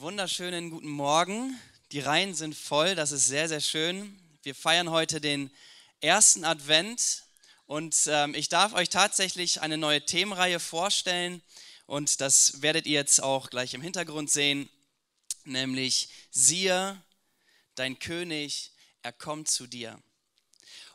Wunderschönen 0.00 0.68
guten 0.68 0.90
Morgen. 0.90 1.58
Die 1.90 2.00
Reihen 2.00 2.34
sind 2.34 2.54
voll, 2.54 2.94
das 2.94 3.12
ist 3.12 3.24
sehr, 3.24 3.48
sehr 3.48 3.62
schön. 3.62 4.20
Wir 4.42 4.54
feiern 4.54 4.90
heute 4.90 5.22
den 5.22 5.50
ersten 6.02 6.44
Advent 6.44 7.22
und 7.64 7.96
ähm, 8.06 8.34
ich 8.34 8.50
darf 8.50 8.74
euch 8.74 8.90
tatsächlich 8.90 9.62
eine 9.62 9.78
neue 9.78 10.04
Themenreihe 10.04 10.60
vorstellen 10.60 11.40
und 11.86 12.20
das 12.20 12.60
werdet 12.60 12.84
ihr 12.84 12.92
jetzt 12.92 13.22
auch 13.22 13.48
gleich 13.48 13.72
im 13.72 13.80
Hintergrund 13.80 14.30
sehen, 14.30 14.68
nämlich 15.44 16.10
siehe, 16.30 17.00
dein 17.74 17.98
König, 17.98 18.72
er 19.02 19.12
kommt 19.12 19.48
zu 19.48 19.66
dir. 19.66 19.98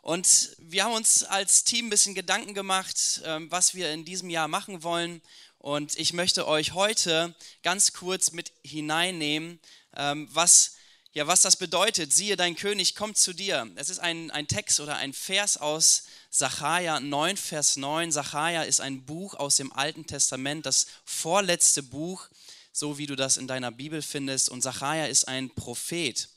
Und 0.03 0.55
wir 0.59 0.83
haben 0.83 0.93
uns 0.93 1.23
als 1.23 1.63
Team 1.63 1.87
ein 1.87 1.91
bisschen 1.91 2.13
Gedanken 2.13 2.53
gemacht, 2.53 3.21
ähm, 3.25 3.49
was 3.49 3.73
wir 3.73 3.91
in 3.93 4.05
diesem 4.05 4.29
Jahr 4.29 4.47
machen 4.47 4.83
wollen. 4.83 5.23
Und 5.61 5.95
ich 5.99 6.13
möchte 6.13 6.47
euch 6.47 6.73
heute 6.73 7.35
ganz 7.61 7.93
kurz 7.93 8.31
mit 8.31 8.51
hineinnehmen, 8.63 9.59
ähm, 9.95 10.27
was, 10.31 10.71
ja, 11.13 11.27
was 11.27 11.43
das 11.43 11.55
bedeutet. 11.55 12.11
Siehe, 12.11 12.35
dein 12.35 12.55
König 12.55 12.95
kommt 12.95 13.19
zu 13.19 13.31
dir. 13.31 13.69
Es 13.75 13.89
ist 13.89 13.99
ein, 13.99 14.31
ein 14.31 14.47
Text 14.47 14.79
oder 14.79 14.95
ein 14.95 15.13
Vers 15.13 15.57
aus 15.57 16.05
Sacharja 16.31 16.99
9, 16.99 17.37
Vers 17.37 17.75
9. 17.75 18.11
Sacharja 18.11 18.63
ist 18.63 18.81
ein 18.81 19.05
Buch 19.05 19.35
aus 19.35 19.57
dem 19.57 19.71
Alten 19.71 20.07
Testament, 20.07 20.65
das 20.65 20.87
vorletzte 21.05 21.83
Buch, 21.83 22.27
so 22.71 22.97
wie 22.97 23.05
du 23.05 23.15
das 23.15 23.37
in 23.37 23.45
deiner 23.45 23.71
Bibel 23.71 24.01
findest. 24.01 24.49
Und 24.49 24.63
Sacharja 24.63 25.05
ist 25.05 25.27
ein 25.27 25.51
Prophet, 25.53 26.27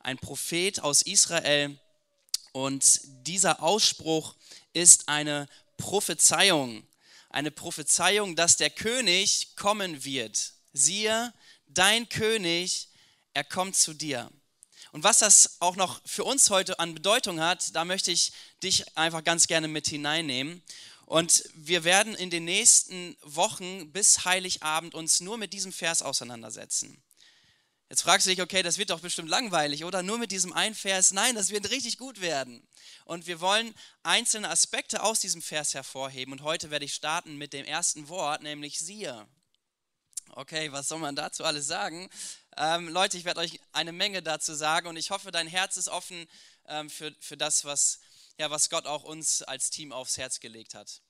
ein 0.00 0.18
Prophet 0.18 0.80
aus 0.80 1.00
Israel. 1.00 1.78
Und 2.52 3.00
dieser 3.26 3.62
Ausspruch 3.62 4.34
ist 4.74 5.08
eine 5.08 5.48
Prophezeiung 5.78 6.86
eine 7.34 7.50
Prophezeiung, 7.50 8.36
dass 8.36 8.56
der 8.56 8.70
König 8.70 9.56
kommen 9.56 10.04
wird. 10.04 10.52
Siehe, 10.72 11.34
dein 11.66 12.08
König, 12.08 12.88
er 13.34 13.44
kommt 13.44 13.76
zu 13.76 13.92
dir. 13.92 14.30
Und 14.92 15.02
was 15.02 15.18
das 15.18 15.56
auch 15.60 15.74
noch 15.74 16.00
für 16.06 16.22
uns 16.22 16.50
heute 16.50 16.78
an 16.78 16.94
Bedeutung 16.94 17.40
hat, 17.40 17.74
da 17.74 17.84
möchte 17.84 18.12
ich 18.12 18.32
dich 18.62 18.96
einfach 18.96 19.24
ganz 19.24 19.48
gerne 19.48 19.66
mit 19.66 19.88
hineinnehmen. 19.88 20.62
Und 21.06 21.44
wir 21.54 21.82
werden 21.82 22.14
in 22.14 22.30
den 22.30 22.44
nächsten 22.44 23.16
Wochen 23.22 23.90
bis 23.90 24.24
Heiligabend 24.24 24.94
uns 24.94 25.20
nur 25.20 25.36
mit 25.36 25.52
diesem 25.52 25.72
Vers 25.72 26.02
auseinandersetzen. 26.02 27.02
Jetzt 27.94 28.02
fragst 28.02 28.26
du 28.26 28.30
dich, 28.30 28.42
okay, 28.42 28.64
das 28.64 28.76
wird 28.76 28.90
doch 28.90 28.98
bestimmt 28.98 29.28
langweilig, 29.28 29.84
oder? 29.84 30.02
Nur 30.02 30.18
mit 30.18 30.32
diesem 30.32 30.52
einen 30.52 30.74
Vers. 30.74 31.12
Nein, 31.12 31.36
das 31.36 31.50
wird 31.50 31.70
richtig 31.70 31.96
gut 31.96 32.20
werden. 32.20 32.66
Und 33.04 33.28
wir 33.28 33.40
wollen 33.40 33.72
einzelne 34.02 34.50
Aspekte 34.50 35.00
aus 35.04 35.20
diesem 35.20 35.40
Vers 35.40 35.74
hervorheben. 35.74 36.32
Und 36.32 36.42
heute 36.42 36.72
werde 36.72 36.86
ich 36.86 36.92
starten 36.92 37.36
mit 37.36 37.52
dem 37.52 37.64
ersten 37.64 38.08
Wort, 38.08 38.42
nämlich 38.42 38.80
siehe. 38.80 39.28
Okay, 40.30 40.72
was 40.72 40.88
soll 40.88 40.98
man 40.98 41.14
dazu 41.14 41.44
alles 41.44 41.68
sagen? 41.68 42.10
Ähm, 42.56 42.88
Leute, 42.88 43.16
ich 43.16 43.24
werde 43.24 43.38
euch 43.38 43.60
eine 43.70 43.92
Menge 43.92 44.24
dazu 44.24 44.54
sagen 44.56 44.88
und 44.88 44.96
ich 44.96 45.12
hoffe, 45.12 45.30
dein 45.30 45.46
Herz 45.46 45.76
ist 45.76 45.88
offen 45.88 46.26
ähm, 46.66 46.90
für, 46.90 47.14
für 47.20 47.36
das, 47.36 47.64
was, 47.64 48.00
ja, 48.40 48.50
was 48.50 48.70
Gott 48.70 48.86
auch 48.86 49.04
uns 49.04 49.42
als 49.42 49.70
Team 49.70 49.92
aufs 49.92 50.18
Herz 50.18 50.40
gelegt 50.40 50.74
hat. 50.74 51.00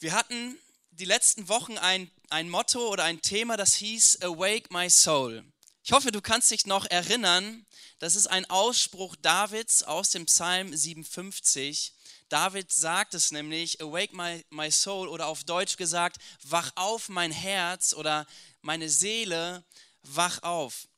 Wir 0.00 0.12
hatten 0.12 0.58
die 0.98 1.04
letzten 1.04 1.48
Wochen 1.48 1.76
ein, 1.76 2.10
ein 2.30 2.48
Motto 2.48 2.88
oder 2.88 3.04
ein 3.04 3.20
Thema, 3.20 3.56
das 3.56 3.74
hieß 3.74 4.22
Awake 4.22 4.72
My 4.72 4.88
Soul. 4.88 5.44
Ich 5.82 5.92
hoffe, 5.92 6.10
du 6.10 6.20
kannst 6.20 6.50
dich 6.50 6.66
noch 6.66 6.86
erinnern, 6.86 7.66
das 7.98 8.16
ist 8.16 8.26
ein 8.26 8.48
Ausspruch 8.48 9.14
Davids 9.16 9.82
aus 9.82 10.10
dem 10.10 10.26
Psalm 10.26 10.74
57. 10.74 11.92
David 12.28 12.72
sagt 12.72 13.14
es 13.14 13.30
nämlich, 13.30 13.80
Awake 13.80 14.16
my, 14.16 14.44
my 14.50 14.70
soul 14.70 15.08
oder 15.08 15.26
auf 15.26 15.44
Deutsch 15.44 15.76
gesagt, 15.76 16.16
wach 16.42 16.72
auf 16.74 17.08
mein 17.08 17.30
Herz 17.30 17.92
oder 17.92 18.26
meine 18.62 18.88
Seele, 18.88 19.64
wach 20.02 20.42
auf. 20.42 20.88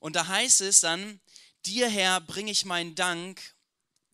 Und 0.00 0.16
da 0.16 0.28
heißt 0.28 0.60
es 0.60 0.80
dann, 0.80 1.18
dir 1.64 1.88
Herr 1.88 2.20
bringe 2.20 2.52
ich 2.52 2.66
meinen 2.66 2.94
Dank, 2.94 3.54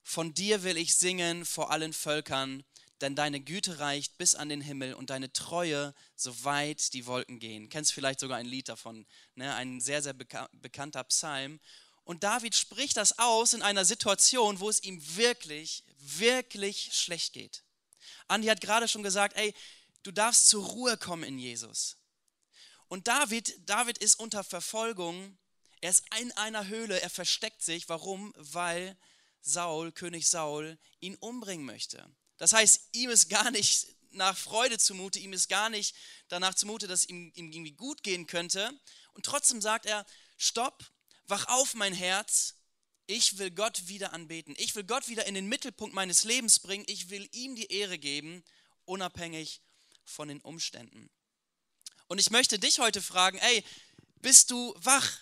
von 0.03 0.33
dir 0.35 0.63
will 0.63 0.77
ich 0.77 0.95
singen 0.95 1.45
vor 1.45 1.71
allen 1.71 1.93
Völkern 1.93 2.65
denn 3.03 3.17
deine 3.17 3.41
Güte 3.41 3.81
reicht 3.81 4.17
bis 4.17 4.35
an 4.35 4.49
den 4.49 4.61
Himmel 4.61 4.95
und 4.95 5.11
deine 5.11 5.33
Treue 5.33 5.95
so 6.15 6.45
weit 6.45 6.93
die 6.95 7.07
Wolken 7.07 7.41
gehen. 7.41 7.69
Kennst 7.69 7.93
vielleicht 7.93 8.21
sogar 8.21 8.39
ein 8.39 8.47
Lied 8.47 8.69
davon, 8.69 9.07
ne? 9.35 9.55
ein 9.55 9.81
sehr, 9.81 10.03
sehr 10.03 10.13
beka 10.13 10.49
bekannter 10.53 11.05
Psalm. 11.05 11.61
Und 12.05 12.25
David 12.25 12.55
spricht 12.55 12.97
das 12.97 13.19
aus 13.19 13.53
in 13.53 13.63
einer 13.63 13.85
Situation, 13.85 14.61
wo 14.61 14.69
es 14.69 14.83
ihm 14.83 15.01
wirklich, 15.17 15.85
wirklich 15.99 16.91
schlecht 16.93 17.33
geht. 17.33 17.65
Andi 18.29 18.49
hat 18.49 18.61
gerade 18.61 18.89
schon 18.89 19.03
gesagt, 19.03 19.37
ey, 19.37 19.55
du 20.03 20.11
darfst 20.11 20.49
zur 20.49 20.65
Ruhe 20.65 20.97
kommen 20.97 21.25
in 21.25 21.39
Jesus. 21.39 21.97
Und 22.89 23.09
David, 23.09 23.69
David 23.69 23.99
ist 23.99 24.19
unter 24.19 24.45
Verfolgung. 24.45 25.39
Er 25.81 25.91
ist 25.91 26.05
in 26.21 26.33
einer 26.33 26.69
Höhle, 26.69 27.01
er 27.01 27.11
versteckt 27.11 27.63
sich. 27.63 27.89
Warum? 27.89 28.33
Weil 28.37 28.97
Saul, 29.41 29.93
König 29.93 30.29
Saul, 30.29 30.79
ihn 31.01 31.17
umbringen 31.17 31.67
möchte. 31.67 32.09
Das 32.43 32.53
heißt, 32.53 32.89
ihm 32.91 33.09
ist 33.11 33.29
gar 33.29 33.53
nicht 33.53 33.87
nach 34.11 34.37
Freude 34.37 34.77
zumute, 34.77 35.21
ihm 35.21 35.33
ist 35.33 35.49
gar 35.49 35.71
nicht 35.71 35.95
danach 36.27 36.57
zumute, 36.57 36.89
dass 36.89 37.05
ihm, 37.05 37.31
ihm 37.37 37.53
irgendwie 37.53 37.71
gut 37.71 38.03
gehen 38.03 38.27
könnte. 38.27 38.77
Und 39.13 39.25
trotzdem 39.25 39.63
sagt 39.63 39.87
er, 39.87 40.05
stopp, 40.39 40.85
wach 41.29 41.47
auf 41.47 41.75
mein 41.75 41.95
Herz, 41.95 42.57
ich 43.07 43.39
will 43.39 43.53
Gott 43.53 43.87
wieder 43.87 44.13
anbeten. 44.13 44.57
Ich 44.59 44.75
will 44.75 44.83
Gott 44.83 45.07
wieder 45.07 45.27
in 45.27 45.35
den 45.35 45.47
Mittelpunkt 45.47 45.95
meines 45.95 46.25
Lebens 46.25 46.59
bringen. 46.59 46.85
Ich 46.89 47.11
will 47.11 47.29
ihm 47.31 47.55
die 47.55 47.71
Ehre 47.71 47.97
geben, 47.97 48.43
unabhängig 48.87 49.61
von 50.05 50.27
den 50.27 50.41
Umständen. 50.41 51.11
Und 52.09 52.19
ich 52.19 52.31
möchte 52.31 52.59
dich 52.59 52.81
heute 52.81 53.01
fragen, 53.01 53.39
ey, 53.39 53.63
bist 54.17 54.51
du 54.51 54.75
wach? 54.79 55.17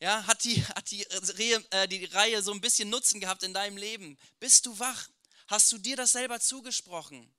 Ja, 0.00 0.26
hat 0.26 0.44
die, 0.44 0.64
hat 0.64 0.90
die, 0.90 1.02
Reihe, 1.10 1.64
äh, 1.72 1.88
die 1.88 2.06
Reihe 2.06 2.40
so 2.42 2.52
ein 2.52 2.62
bisschen 2.62 2.88
Nutzen 2.88 3.20
gehabt 3.20 3.42
in 3.42 3.52
deinem 3.52 3.76
Leben? 3.76 4.16
Bist 4.40 4.64
du 4.64 4.78
wach? 4.78 5.10
Hast 5.48 5.72
du 5.72 5.78
dir 5.78 5.96
das 5.96 6.12
selber 6.12 6.40
zugesprochen? 6.40 7.32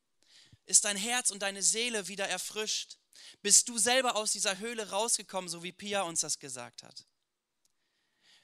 Ist 0.65 0.85
dein 0.85 0.97
Herz 0.97 1.29
und 1.29 1.43
deine 1.43 1.61
Seele 1.61 2.07
wieder 2.07 2.27
erfrischt? 2.27 2.97
Bist 3.43 3.69
du 3.69 3.77
selber 3.77 4.15
aus 4.15 4.31
dieser 4.31 4.57
Höhle 4.57 4.89
rausgekommen, 4.89 5.47
so 5.47 5.61
wie 5.61 5.71
Pia 5.71 6.01
uns 6.01 6.21
das 6.21 6.39
gesagt 6.39 6.81
hat? 6.81 7.05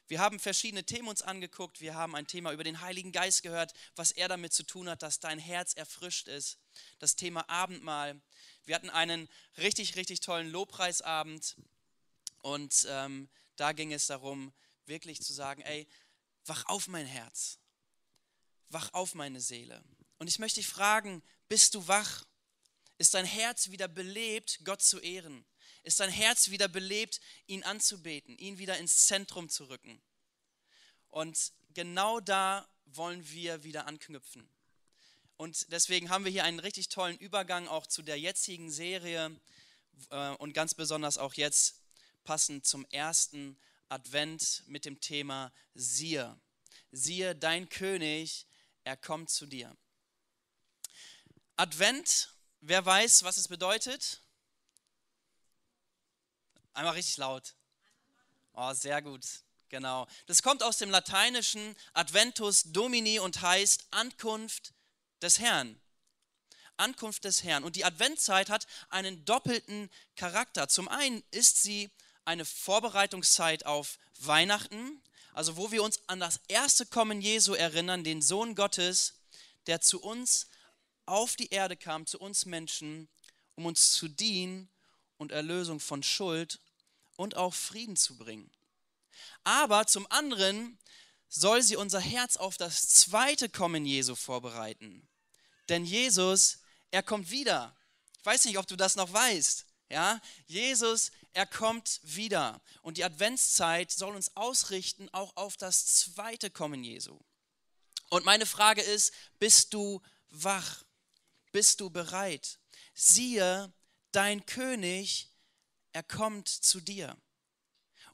Wir 0.07 0.19
haben 0.19 0.39
verschiedene 0.39 0.83
Themen 0.83 1.07
uns 1.07 1.23
angeguckt. 1.23 1.81
Wir 1.81 1.95
haben 1.95 2.15
ein 2.15 2.27
Thema 2.27 2.51
über 2.51 2.63
den 2.63 2.81
Heiligen 2.81 3.11
Geist 3.11 3.41
gehört, 3.41 3.73
was 3.95 4.11
er 4.11 4.27
damit 4.27 4.53
zu 4.53 4.61
tun 4.61 4.87
hat, 4.87 5.01
dass 5.01 5.19
dein 5.19 5.39
Herz 5.39 5.73
erfrischt 5.73 6.27
ist. 6.27 6.59
Das 6.99 7.15
Thema 7.15 7.49
Abendmahl. 7.49 8.21
Wir 8.65 8.75
hatten 8.75 8.91
einen 8.91 9.27
richtig, 9.57 9.95
richtig 9.95 10.19
tollen 10.19 10.51
Lobpreisabend. 10.51 11.55
Und 12.43 12.85
ähm, 12.87 13.29
da 13.55 13.71
ging 13.71 13.91
es 13.93 14.05
darum, 14.05 14.53
wirklich 14.85 15.23
zu 15.23 15.33
sagen, 15.33 15.63
ey, 15.63 15.87
wach 16.45 16.65
auf 16.67 16.87
mein 16.87 17.07
Herz 17.07 17.57
wach 18.69 18.93
auf 18.93 19.15
meine 19.15 19.41
Seele. 19.41 19.83
Und 20.17 20.27
ich 20.27 20.39
möchte 20.39 20.59
dich 20.59 20.67
fragen, 20.67 21.21
bist 21.47 21.75
du 21.75 21.87
wach? 21.87 22.25
Ist 22.97 23.13
dein 23.13 23.25
Herz 23.25 23.69
wieder 23.69 23.87
belebt, 23.87 24.59
Gott 24.63 24.81
zu 24.81 24.99
ehren? 24.99 25.45
Ist 25.83 25.99
dein 25.99 26.09
Herz 26.09 26.49
wieder 26.49 26.67
belebt, 26.67 27.19
ihn 27.45 27.63
anzubeten, 27.63 28.37
ihn 28.37 28.57
wieder 28.57 28.77
ins 28.77 29.05
Zentrum 29.05 29.49
zu 29.49 29.65
rücken? 29.65 30.01
Und 31.09 31.53
genau 31.73 32.19
da 32.19 32.67
wollen 32.85 33.29
wir 33.29 33.63
wieder 33.63 33.85
anknüpfen. 33.87 34.49
Und 35.37 35.71
deswegen 35.71 36.09
haben 36.09 36.23
wir 36.23 36.31
hier 36.31 36.45
einen 36.45 36.59
richtig 36.59 36.89
tollen 36.89 37.17
Übergang 37.17 37.67
auch 37.67 37.87
zu 37.87 38.01
der 38.01 38.17
jetzigen 38.17 38.71
Serie 38.71 39.37
äh, 40.09 40.29
und 40.35 40.53
ganz 40.53 40.73
besonders 40.73 41.17
auch 41.17 41.33
jetzt 41.33 41.81
passend 42.23 42.65
zum 42.65 42.85
ersten 42.89 43.57
Advent 43.89 44.63
mit 44.67 44.85
dem 44.85 44.99
Thema 44.99 45.51
Siehe. 45.73 46.39
Siehe, 46.91 47.35
dein 47.35 47.69
König 47.69 48.47
er 48.85 48.95
kommt 48.95 49.29
zu 49.29 49.45
dir. 49.45 49.75
Advent, 51.57 52.29
wer 52.61 52.85
weiß, 52.85 53.23
was 53.23 53.37
es 53.37 53.47
bedeutet? 53.47 54.21
Einmal 56.73 56.93
richtig 56.93 57.17
laut. 57.17 57.55
Oh, 58.53 58.73
sehr 58.73 59.01
gut. 59.01 59.25
Genau. 59.69 60.07
Das 60.27 60.43
kommt 60.43 60.63
aus 60.63 60.77
dem 60.77 60.89
lateinischen 60.89 61.75
Adventus 61.93 62.63
Domini 62.63 63.19
und 63.19 63.41
heißt 63.41 63.87
Ankunft 63.91 64.73
des 65.21 65.39
Herrn. 65.39 65.79
Ankunft 66.77 67.23
des 67.23 67.43
Herrn. 67.43 67.63
Und 67.63 67.75
die 67.75 67.85
Adventzeit 67.85 68.49
hat 68.49 68.67
einen 68.89 69.25
doppelten 69.25 69.89
Charakter. 70.15 70.67
Zum 70.67 70.87
einen 70.87 71.23
ist 71.31 71.63
sie 71.63 71.89
eine 72.25 72.45
Vorbereitungszeit 72.45 73.65
auf 73.65 73.97
Weihnachten, 74.19 75.01
also 75.35 75.57
wo 75.57 75.69
wir 75.69 75.83
uns 75.83 75.99
an 76.07 76.21
das 76.21 76.39
erste 76.47 76.85
Kommen 76.85 77.19
Jesu 77.19 77.55
erinnern, 77.55 78.05
den 78.05 78.21
Sohn 78.21 78.55
Gottes, 78.55 79.15
der 79.67 79.81
zu 79.81 80.01
uns 80.01 80.47
auf 81.05 81.35
die 81.35 81.49
Erde 81.49 81.75
kam, 81.75 82.05
zu 82.05 82.19
uns 82.19 82.45
Menschen, 82.45 83.09
um 83.55 83.65
uns 83.65 83.91
zu 83.91 84.07
dienen 84.07 84.69
und 85.17 85.33
Erlösung 85.33 85.81
von 85.81 86.03
Schuld 86.03 86.61
und 87.17 87.35
auch 87.35 87.53
Frieden 87.53 87.97
zu 87.97 88.17
bringen. 88.17 88.49
Aber 89.43 89.85
zum 89.87 90.09
anderen 90.09 90.79
soll 91.27 91.61
sie 91.61 91.75
unser 91.75 91.99
Herz 91.99 92.37
auf 92.37 92.55
das 92.55 92.87
zweite 92.87 93.49
Kommen 93.49 93.85
Jesu 93.85 94.15
vorbereiten. 94.15 95.05
Denn 95.67 95.83
Jesus, 95.83 96.59
er 96.91 97.03
kommt 97.03 97.29
wieder. 97.29 97.75
Ich 98.19 98.25
weiß 98.25 98.45
nicht, 98.45 98.57
ob 98.57 98.67
du 98.67 98.77
das 98.77 98.95
noch 98.95 99.11
weißt. 99.11 99.65
Ja, 99.89 100.19
Jesus, 100.47 101.11
er 101.33 101.45
kommt 101.45 101.99
wieder. 102.03 102.61
Und 102.81 102.97
die 102.97 103.03
Adventszeit 103.03 103.91
soll 103.91 104.15
uns 104.15 104.35
ausrichten 104.35 105.09
auch 105.11 105.35
auf 105.35 105.57
das 105.57 105.85
zweite 105.97 106.49
Kommen 106.49 106.83
Jesu. 106.83 107.19
Und 108.09 108.25
meine 108.25 108.45
Frage 108.45 108.81
ist, 108.81 109.13
bist 109.39 109.73
du 109.73 110.01
wach? 110.29 110.83
Bist 111.51 111.81
du 111.81 111.89
bereit? 111.89 112.59
Siehe, 112.93 113.71
dein 114.11 114.45
König, 114.45 115.29
er 115.91 116.03
kommt 116.03 116.47
zu 116.47 116.79
dir. 116.79 117.15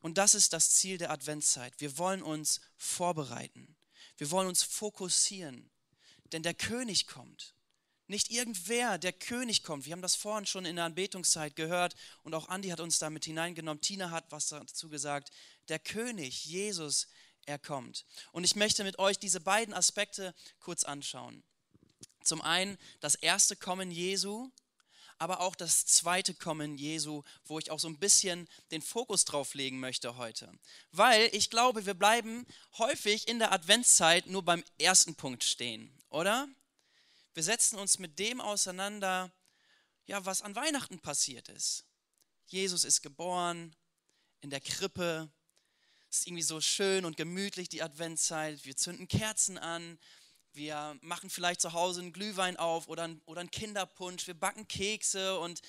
Und 0.01 0.17
das 0.17 0.33
ist 0.35 0.53
das 0.53 0.71
Ziel 0.71 0.97
der 0.97 1.11
Adventszeit. 1.11 1.73
Wir 1.79 1.97
wollen 1.97 2.23
uns 2.23 2.59
vorbereiten. 2.75 3.75
Wir 4.17 4.31
wollen 4.31 4.47
uns 4.47 4.63
fokussieren. 4.63 5.69
Denn 6.31 6.43
der 6.43 6.53
König 6.53 7.07
kommt. 7.07 7.53
Nicht 8.11 8.29
irgendwer, 8.29 8.97
der 8.97 9.13
König 9.13 9.63
kommt. 9.63 9.85
Wir 9.85 9.93
haben 9.93 10.01
das 10.01 10.15
vorhin 10.15 10.45
schon 10.45 10.65
in 10.65 10.75
der 10.75 10.83
Anbetungszeit 10.83 11.55
gehört 11.55 11.95
und 12.23 12.35
auch 12.35 12.49
Andi 12.49 12.67
hat 12.67 12.81
uns 12.81 12.99
damit 12.99 13.23
hineingenommen. 13.23 13.79
Tina 13.79 14.11
hat 14.11 14.25
was 14.31 14.49
dazu 14.49 14.89
gesagt. 14.89 15.31
Der 15.69 15.79
König, 15.79 16.43
Jesus, 16.43 17.07
er 17.45 17.57
kommt. 17.57 18.03
Und 18.33 18.43
ich 18.43 18.57
möchte 18.57 18.83
mit 18.83 18.99
euch 18.99 19.17
diese 19.17 19.39
beiden 19.39 19.73
Aspekte 19.73 20.35
kurz 20.59 20.83
anschauen. 20.83 21.41
Zum 22.21 22.41
einen 22.41 22.77
das 22.99 23.15
erste 23.15 23.55
Kommen 23.55 23.91
Jesu, 23.91 24.51
aber 25.17 25.39
auch 25.39 25.55
das 25.55 25.85
zweite 25.85 26.33
Kommen 26.33 26.77
Jesu, 26.77 27.23
wo 27.45 27.59
ich 27.59 27.71
auch 27.71 27.79
so 27.79 27.87
ein 27.87 27.97
bisschen 27.97 28.49
den 28.71 28.81
Fokus 28.81 29.23
drauf 29.23 29.53
legen 29.53 29.79
möchte 29.79 30.17
heute. 30.17 30.51
Weil 30.91 31.29
ich 31.31 31.49
glaube, 31.49 31.85
wir 31.85 31.93
bleiben 31.93 32.45
häufig 32.77 33.29
in 33.29 33.39
der 33.39 33.53
Adventszeit 33.53 34.27
nur 34.27 34.43
beim 34.43 34.65
ersten 34.77 35.15
Punkt 35.15 35.45
stehen, 35.45 35.97
oder? 36.09 36.49
Wir 37.33 37.43
setzen 37.43 37.79
uns 37.79 37.97
mit 37.97 38.19
dem 38.19 38.41
auseinander, 38.41 39.31
ja, 40.05 40.25
was 40.25 40.41
an 40.41 40.55
Weihnachten 40.55 40.99
passiert 40.99 41.47
ist. 41.47 41.85
Jesus 42.47 42.83
ist 42.83 43.01
geboren 43.01 43.73
in 44.41 44.49
der 44.49 44.59
Krippe. 44.59 45.31
Es 46.09 46.19
ist 46.19 46.27
irgendwie 46.27 46.43
so 46.43 46.59
schön 46.59 47.05
und 47.05 47.15
gemütlich, 47.15 47.69
die 47.69 47.81
Adventszeit. 47.81 48.65
Wir 48.65 48.75
zünden 48.75 49.07
Kerzen 49.07 49.57
an. 49.57 49.97
Wir 50.51 50.97
machen 50.99 51.29
vielleicht 51.29 51.61
zu 51.61 51.71
Hause 51.71 52.01
einen 52.01 52.11
Glühwein 52.11 52.57
auf 52.57 52.89
oder, 52.89 53.03
ein, 53.03 53.21
oder 53.25 53.39
einen 53.39 53.51
Kinderpunsch. 53.51 54.27
Wir 54.27 54.33
backen 54.33 54.67
Kekse 54.67 55.39
und 55.39 55.61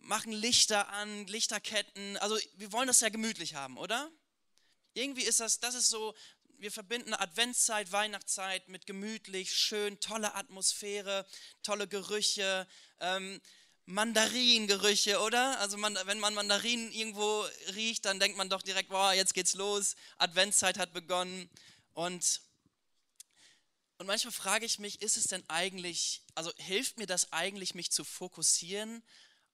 machen 0.00 0.32
Lichter 0.32 0.88
an, 0.88 1.28
Lichterketten. 1.28 2.16
Also 2.16 2.36
wir 2.56 2.72
wollen 2.72 2.88
das 2.88 3.00
ja 3.00 3.10
gemütlich 3.10 3.54
haben, 3.54 3.78
oder? 3.78 4.10
Irgendwie 4.94 5.22
ist 5.22 5.38
das, 5.38 5.60
das 5.60 5.76
ist 5.76 5.90
so 5.90 6.14
wir 6.58 6.72
verbinden 6.72 7.14
Adventszeit, 7.14 7.92
Weihnachtszeit 7.92 8.68
mit 8.68 8.86
gemütlich, 8.86 9.54
schön, 9.54 10.00
tolle 10.00 10.34
Atmosphäre, 10.34 11.26
tolle 11.62 11.88
Gerüche, 11.88 12.66
ähm, 13.00 13.40
Mandaringerüche, 13.86 15.20
oder? 15.20 15.60
Also 15.60 15.76
man, 15.76 15.96
wenn 16.06 16.18
man 16.18 16.34
Mandarinen 16.34 16.90
irgendwo 16.90 17.44
riecht, 17.74 18.04
dann 18.04 18.18
denkt 18.18 18.36
man 18.36 18.48
doch 18.48 18.62
direkt, 18.62 18.88
boah, 18.88 19.12
jetzt 19.12 19.32
geht's 19.32 19.54
los, 19.54 19.94
Adventszeit 20.18 20.76
hat 20.78 20.92
begonnen. 20.92 21.48
Und, 21.94 22.40
und 23.98 24.06
manchmal 24.06 24.32
frage 24.32 24.66
ich 24.66 24.80
mich, 24.80 25.02
ist 25.02 25.16
es 25.16 25.24
denn 25.24 25.44
eigentlich, 25.48 26.22
also 26.34 26.52
hilft 26.56 26.98
mir 26.98 27.06
das 27.06 27.32
eigentlich, 27.32 27.74
mich 27.74 27.92
zu 27.92 28.04
fokussieren 28.04 29.04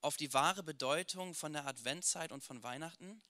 auf 0.00 0.16
die 0.16 0.32
wahre 0.32 0.62
Bedeutung 0.62 1.34
von 1.34 1.52
der 1.52 1.66
Adventszeit 1.66 2.32
und 2.32 2.42
von 2.42 2.62
Weihnachten? 2.62 3.22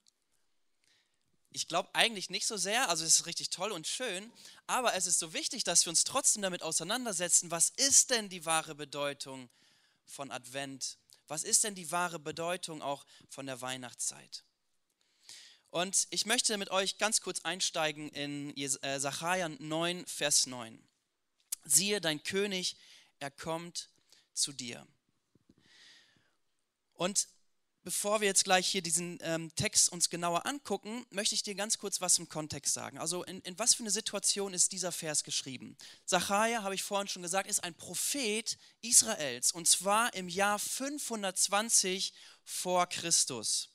Ich 1.55 1.67
glaube 1.67 1.89
eigentlich 1.93 2.31
nicht 2.31 2.47
so 2.47 2.57
sehr, 2.57 2.89
also 2.89 3.05
es 3.05 3.19
ist 3.19 3.25
richtig 3.27 3.51
toll 3.51 3.71
und 3.71 3.85
schön, 3.85 4.33
aber 4.65 4.95
es 4.95 5.05
ist 5.05 5.19
so 5.19 5.33
wichtig, 5.33 5.63
dass 5.63 5.85
wir 5.85 5.91
uns 5.91 6.03
trotzdem 6.03 6.41
damit 6.41 6.63
auseinandersetzen, 6.63 7.51
was 7.51 7.69
ist 7.69 8.09
denn 8.09 8.27
die 8.27 8.45
wahre 8.45 8.73
Bedeutung 8.73 9.49
von 10.03 10.31
Advent? 10.31 10.97
Was 11.27 11.43
ist 11.43 11.63
denn 11.63 11.75
die 11.75 11.91
wahre 11.91 12.19
Bedeutung 12.19 12.81
auch 12.81 13.05
von 13.29 13.45
der 13.45 13.61
Weihnachtszeit? 13.61 14.43
Und 15.69 16.07
ich 16.09 16.25
möchte 16.25 16.57
mit 16.57 16.69
euch 16.69 16.97
ganz 16.97 17.21
kurz 17.21 17.41
einsteigen 17.41 18.09
in 18.09 18.53
Sacharja 18.57 19.47
äh, 19.47 19.55
9, 19.59 20.05
Vers 20.07 20.47
9. 20.47 20.83
Siehe, 21.65 22.01
dein 22.01 22.21
König, 22.23 22.75
er 23.19 23.31
kommt 23.31 23.89
zu 24.33 24.53
dir. 24.53 24.87
Und 26.93 27.27
bevor 27.83 28.21
wir 28.21 28.27
jetzt 28.27 28.45
gleich 28.45 28.67
hier 28.67 28.81
diesen 28.81 29.19
ähm, 29.21 29.53
Text 29.55 29.91
uns 29.91 30.09
genauer 30.09 30.45
angucken, 30.45 31.05
möchte 31.09 31.35
ich 31.35 31.43
dir 31.43 31.55
ganz 31.55 31.77
kurz 31.77 32.01
was 32.01 32.17
im 32.17 32.29
Kontext 32.29 32.73
sagen. 32.73 32.97
Also 32.97 33.23
in, 33.23 33.41
in 33.41 33.59
was 33.59 33.73
für 33.73 33.83
eine 33.83 33.91
Situation 33.91 34.53
ist 34.53 34.71
dieser 34.71 34.91
Vers 34.91 35.23
geschrieben? 35.23 35.77
Zacharia, 36.05 36.63
habe 36.63 36.75
ich 36.75 36.83
vorhin 36.83 37.07
schon 37.07 37.21
gesagt, 37.21 37.49
ist 37.49 37.63
ein 37.63 37.75
Prophet 37.75 38.57
Israels 38.81 39.51
und 39.51 39.67
zwar 39.67 40.13
im 40.13 40.29
Jahr 40.29 40.59
520 40.59 42.13
vor 42.43 42.87
Christus. 42.87 43.69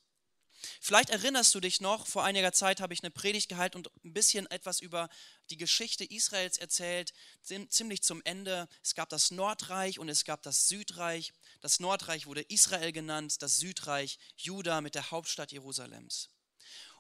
Vielleicht 0.81 1.11
erinnerst 1.11 1.55
du 1.55 1.61
dich 1.61 1.81
noch, 1.81 2.07
vor 2.07 2.25
einiger 2.25 2.53
Zeit 2.53 2.81
habe 2.81 2.93
ich 2.93 3.03
eine 3.03 3.11
Predigt 3.11 3.49
gehalten 3.49 3.79
und 3.79 3.91
ein 4.05 4.13
bisschen 4.13 4.47
etwas 4.51 4.81
über 4.81 5.09
die 5.51 5.57
Geschichte 5.57 6.05
Israels 6.05 6.59
erzählt, 6.59 7.13
ziemlich 7.43 8.03
zum 8.03 8.23
Ende. 8.25 8.69
Es 8.83 8.95
gab 8.95 9.09
das 9.09 9.31
Nordreich 9.31 9.99
und 9.99 10.09
es 10.09 10.25
gab 10.25 10.43
das 10.43 10.69
Südreich. 10.69 11.33
Das 11.61 11.81
Nordreich 11.81 12.27
wurde 12.27 12.43
Israel 12.43 12.93
genannt, 12.93 13.43
das 13.43 13.59
Südreich 13.59 14.19
Juda 14.37 14.81
mit 14.81 14.95
der 14.95 15.11
Hauptstadt 15.11 15.53
Jerusalems. 15.53 16.31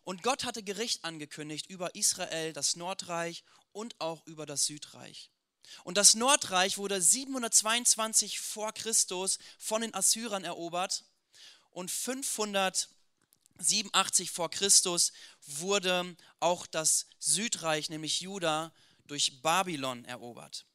Und 0.02 0.22
Gott 0.22 0.44
hatte 0.44 0.62
Gericht 0.62 1.04
angekündigt 1.04 1.66
über 1.66 1.94
Israel, 1.94 2.52
das 2.52 2.76
Nordreich 2.76 3.44
und 3.72 4.00
auch 4.00 4.26
über 4.26 4.46
das 4.46 4.64
Südreich. 4.64 5.30
Und 5.84 5.98
das 5.98 6.14
Nordreich 6.14 6.78
wurde 6.78 7.00
722 7.00 8.40
vor 8.40 8.72
Christus 8.72 9.38
von 9.58 9.82
den 9.82 9.94
Assyrern 9.94 10.44
erobert 10.44 11.04
und 11.70 11.90
587 13.58 14.30
vor 14.30 14.50
Christus 14.50 15.12
wurde 15.46 16.16
auch 16.40 16.66
das 16.66 17.06
Südreich, 17.18 17.90
nämlich 17.90 18.20
Juda, 18.20 18.72
durch 19.06 19.42
Babylon 19.42 20.04
erobert. 20.04 20.66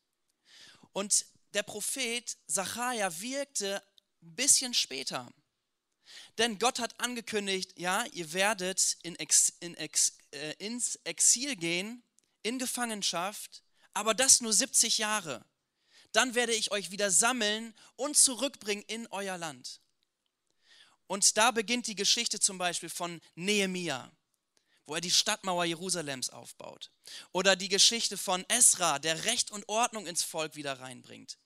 Und 0.91 1.25
der 1.53 1.63
Prophet 1.63 2.38
Sacharja 2.47 3.19
wirkte 3.21 3.81
ein 4.21 4.35
bisschen 4.35 4.74
später. 4.74 5.31
Denn 6.38 6.59
Gott 6.59 6.80
hat 6.80 7.00
angekündigt, 7.00 7.74
ja, 7.77 8.06
ihr 8.12 8.33
werdet 8.33 8.97
in 9.03 9.15
Ex, 9.15 9.53
in 9.59 9.75
Ex, 9.75 10.18
äh, 10.31 10.53
ins 10.57 10.95
Exil 11.03 11.56
gehen, 11.56 12.03
in 12.41 12.59
Gefangenschaft, 12.59 13.63
aber 13.94 14.13
das 14.13 14.41
nur 14.41 14.53
70 14.53 14.97
Jahre. 14.97 15.45
Dann 16.12 16.36
werde 16.36 16.53
ich 16.53 16.71
euch 16.71 16.91
wieder 16.91 17.09
sammeln 17.09 17.74
und 17.95 18.18
zurückbringen 18.18 18.83
in 18.88 19.07
euer 19.07 19.38
Land. 19.38 19.81
Und 21.07 21.38
da 21.38 21.51
beginnt 21.51 21.88
die 21.88 21.95
Geschichte 21.95 22.39
zum 22.39 22.57
Beispiel 22.57 22.89
von 22.89 23.22
Nehemia 23.36 24.12
wo 24.86 24.95
er 24.95 25.01
die 25.01 25.12
Stadtmauer 25.12 25.65
Jerusalems 25.65 26.29
aufbaut. 26.29 26.91
Oder 27.31 27.55
die 27.55 27.69
Geschichte 27.69 28.17
von 28.17 28.45
Esra, 28.48 29.00
der 29.00 29.25
Recht 29.25 29.51
und 29.51 29.67
Ordnung 29.69 30.05
ins 30.05 30.24
Volk 30.24 30.55
wieder 30.55 30.79
reinbringt. 30.79 31.38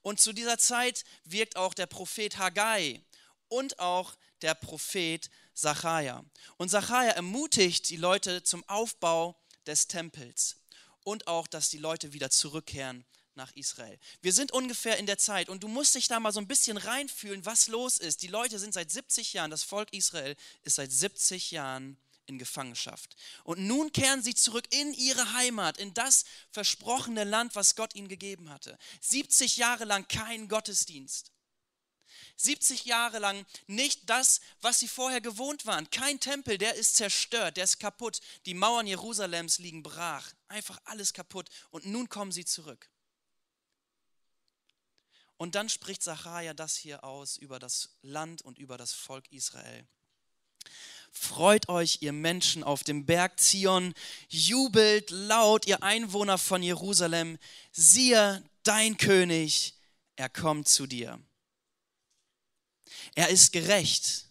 Und 0.00 0.20
zu 0.20 0.32
dieser 0.32 0.58
Zeit 0.58 1.04
wirkt 1.24 1.56
auch 1.56 1.74
der 1.74 1.86
Prophet 1.86 2.38
Haggai 2.38 3.04
und 3.48 3.78
auch 3.78 4.14
der 4.42 4.54
Prophet 4.54 5.28
Sacharja. 5.54 6.24
Und 6.56 6.70
Sacharja 6.70 7.12
ermutigt 7.12 7.90
die 7.90 7.96
Leute 7.96 8.42
zum 8.42 8.66
Aufbau 8.68 9.38
des 9.66 9.88
Tempels 9.88 10.56
und 11.04 11.26
auch, 11.26 11.46
dass 11.46 11.68
die 11.68 11.78
Leute 11.78 12.12
wieder 12.12 12.30
zurückkehren 12.30 13.04
nach 13.38 13.52
Israel. 13.52 13.98
Wir 14.20 14.34
sind 14.34 14.52
ungefähr 14.52 14.98
in 14.98 15.06
der 15.06 15.16
Zeit 15.16 15.48
und 15.48 15.62
du 15.62 15.68
musst 15.68 15.94
dich 15.94 16.08
da 16.08 16.20
mal 16.20 16.32
so 16.32 16.40
ein 16.40 16.48
bisschen 16.48 16.76
reinfühlen, 16.76 17.46
was 17.46 17.68
los 17.68 17.96
ist. 17.96 18.22
Die 18.22 18.28
Leute 18.28 18.58
sind 18.58 18.74
seit 18.74 18.90
70 18.90 19.32
Jahren, 19.32 19.50
das 19.50 19.62
Volk 19.62 19.90
Israel 19.94 20.36
ist 20.62 20.74
seit 20.76 20.92
70 20.92 21.52
Jahren 21.52 21.96
in 22.26 22.38
Gefangenschaft. 22.38 23.16
Und 23.44 23.60
nun 23.60 23.92
kehren 23.92 24.22
sie 24.22 24.34
zurück 24.34 24.66
in 24.70 24.92
ihre 24.92 25.32
Heimat, 25.32 25.78
in 25.78 25.94
das 25.94 26.24
versprochene 26.50 27.24
Land, 27.24 27.54
was 27.54 27.74
Gott 27.74 27.94
ihnen 27.94 28.08
gegeben 28.08 28.50
hatte. 28.50 28.78
70 29.00 29.56
Jahre 29.56 29.84
lang 29.84 30.06
kein 30.08 30.48
Gottesdienst. 30.48 31.32
70 32.36 32.84
Jahre 32.84 33.18
lang 33.18 33.44
nicht 33.66 34.08
das, 34.08 34.40
was 34.60 34.78
sie 34.78 34.88
vorher 34.88 35.20
gewohnt 35.20 35.66
waren. 35.66 35.90
Kein 35.90 36.20
Tempel, 36.20 36.56
der 36.56 36.74
ist 36.74 36.96
zerstört, 36.96 37.56
der 37.56 37.64
ist 37.64 37.80
kaputt. 37.80 38.20
Die 38.46 38.54
Mauern 38.54 38.86
Jerusalems 38.86 39.58
liegen 39.58 39.82
brach. 39.82 40.32
Einfach 40.46 40.78
alles 40.84 41.12
kaputt. 41.12 41.48
Und 41.70 41.86
nun 41.86 42.08
kommen 42.08 42.30
sie 42.30 42.44
zurück. 42.44 42.90
Und 45.38 45.54
dann 45.54 45.68
spricht 45.68 46.02
Sacharja 46.02 46.52
das 46.52 46.76
hier 46.76 47.04
aus 47.04 47.36
über 47.36 47.58
das 47.58 47.96
Land 48.02 48.42
und 48.42 48.58
über 48.58 48.76
das 48.76 48.92
Volk 48.92 49.30
Israel. 49.30 49.86
Freut 51.12 51.68
euch, 51.68 51.98
ihr 52.02 52.12
Menschen 52.12 52.62
auf 52.62 52.82
dem 52.84 53.06
Berg 53.06 53.40
Zion, 53.40 53.94
jubelt 54.28 55.10
laut, 55.10 55.66
ihr 55.66 55.82
Einwohner 55.82 56.38
von 56.38 56.62
Jerusalem, 56.62 57.38
siehe, 57.72 58.44
dein 58.64 58.98
König, 58.98 59.74
er 60.16 60.28
kommt 60.28 60.68
zu 60.68 60.86
dir. 60.86 61.18
Er 63.14 63.28
ist 63.28 63.52
gerecht 63.52 64.26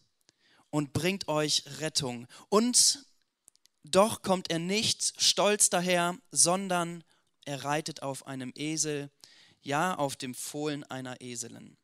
und 0.69 0.93
bringt 0.93 1.29
euch 1.29 1.63
Rettung. 1.79 2.27
Und 2.49 3.05
doch 3.83 4.21
kommt 4.21 4.51
er 4.51 4.59
nicht 4.59 5.13
stolz 5.21 5.69
daher, 5.69 6.17
sondern 6.31 7.03
er 7.45 7.63
reitet 7.63 8.03
auf 8.03 8.27
einem 8.27 8.51
Esel, 8.55 9.09
ja 9.67 9.95
auf 9.95 10.15
dem 10.15 10.33
Fohlen 10.33 10.83
einer 10.85 11.21
Eselin. 11.21 11.77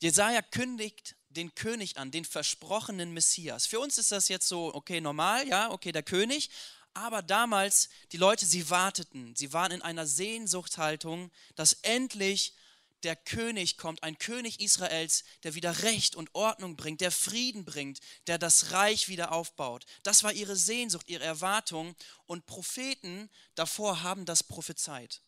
Jesaja 0.00 0.42
kündigt 0.42 1.14
den 1.28 1.54
König 1.54 1.98
an, 1.98 2.10
den 2.10 2.24
versprochenen 2.24 3.12
Messias. 3.12 3.66
Für 3.66 3.80
uns 3.80 3.98
ist 3.98 4.10
das 4.10 4.28
jetzt 4.28 4.48
so, 4.48 4.74
okay, 4.74 5.00
normal, 5.00 5.46
ja, 5.46 5.70
okay, 5.70 5.92
der 5.92 6.02
König. 6.02 6.50
Aber 6.94 7.22
damals, 7.22 7.88
die 8.12 8.16
Leute, 8.16 8.46
sie 8.46 8.70
warteten, 8.70 9.34
sie 9.36 9.52
waren 9.52 9.72
in 9.72 9.82
einer 9.82 10.06
Sehnsuchthaltung, 10.06 11.30
dass 11.54 11.74
endlich 11.82 12.54
der 13.02 13.16
König 13.16 13.76
kommt, 13.76 14.02
ein 14.02 14.18
König 14.18 14.60
Israels, 14.60 15.24
der 15.42 15.54
wieder 15.54 15.82
Recht 15.82 16.16
und 16.16 16.34
Ordnung 16.34 16.76
bringt, 16.76 17.02
der 17.02 17.10
Frieden 17.10 17.64
bringt, 17.64 18.00
der 18.26 18.38
das 18.38 18.72
Reich 18.72 19.08
wieder 19.08 19.32
aufbaut. 19.32 19.84
Das 20.04 20.22
war 20.22 20.32
ihre 20.32 20.56
Sehnsucht, 20.56 21.08
ihre 21.08 21.24
Erwartung. 21.24 21.94
Und 22.26 22.46
Propheten 22.46 23.28
davor 23.54 24.02
haben 24.02 24.24
das 24.24 24.42
prophezeit. 24.42 25.23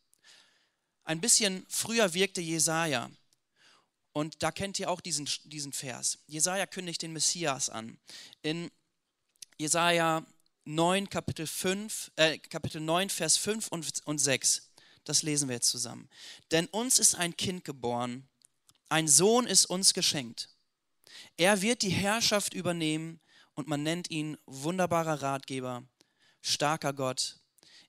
Ein 1.06 1.20
bisschen 1.20 1.64
früher 1.68 2.12
wirkte 2.14 2.40
Jesaja. 2.40 3.10
Und 4.12 4.42
da 4.42 4.50
kennt 4.50 4.78
ihr 4.80 4.90
auch 4.90 5.00
diesen, 5.00 5.28
diesen 5.44 5.72
Vers. 5.72 6.18
Jesaja 6.26 6.66
kündigt 6.66 7.02
den 7.02 7.12
Messias 7.12 7.70
an. 7.70 7.96
In 8.42 8.70
Jesaja 9.56 10.26
9, 10.64 11.08
Kapitel, 11.08 11.46
5, 11.46 12.10
äh, 12.16 12.38
Kapitel 12.38 12.80
9, 12.80 13.08
Vers 13.08 13.36
5 13.36 13.68
und, 13.68 14.00
und 14.04 14.18
6. 14.18 14.68
Das 15.04 15.22
lesen 15.22 15.48
wir 15.48 15.54
jetzt 15.54 15.70
zusammen. 15.70 16.08
Denn 16.50 16.66
uns 16.66 16.98
ist 16.98 17.14
ein 17.14 17.36
Kind 17.36 17.64
geboren, 17.64 18.28
ein 18.88 19.06
Sohn 19.06 19.46
ist 19.46 19.66
uns 19.66 19.94
geschenkt. 19.94 20.48
Er 21.36 21.62
wird 21.62 21.82
die 21.82 21.90
Herrschaft 21.90 22.52
übernehmen 22.52 23.20
und 23.54 23.68
man 23.68 23.84
nennt 23.84 24.10
ihn 24.10 24.36
wunderbarer 24.46 25.22
Ratgeber, 25.22 25.84
starker 26.42 26.92
Gott, 26.92 27.38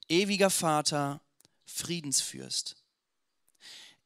ewiger 0.08 0.50
Vater, 0.50 1.20
Friedensfürst. 1.66 2.77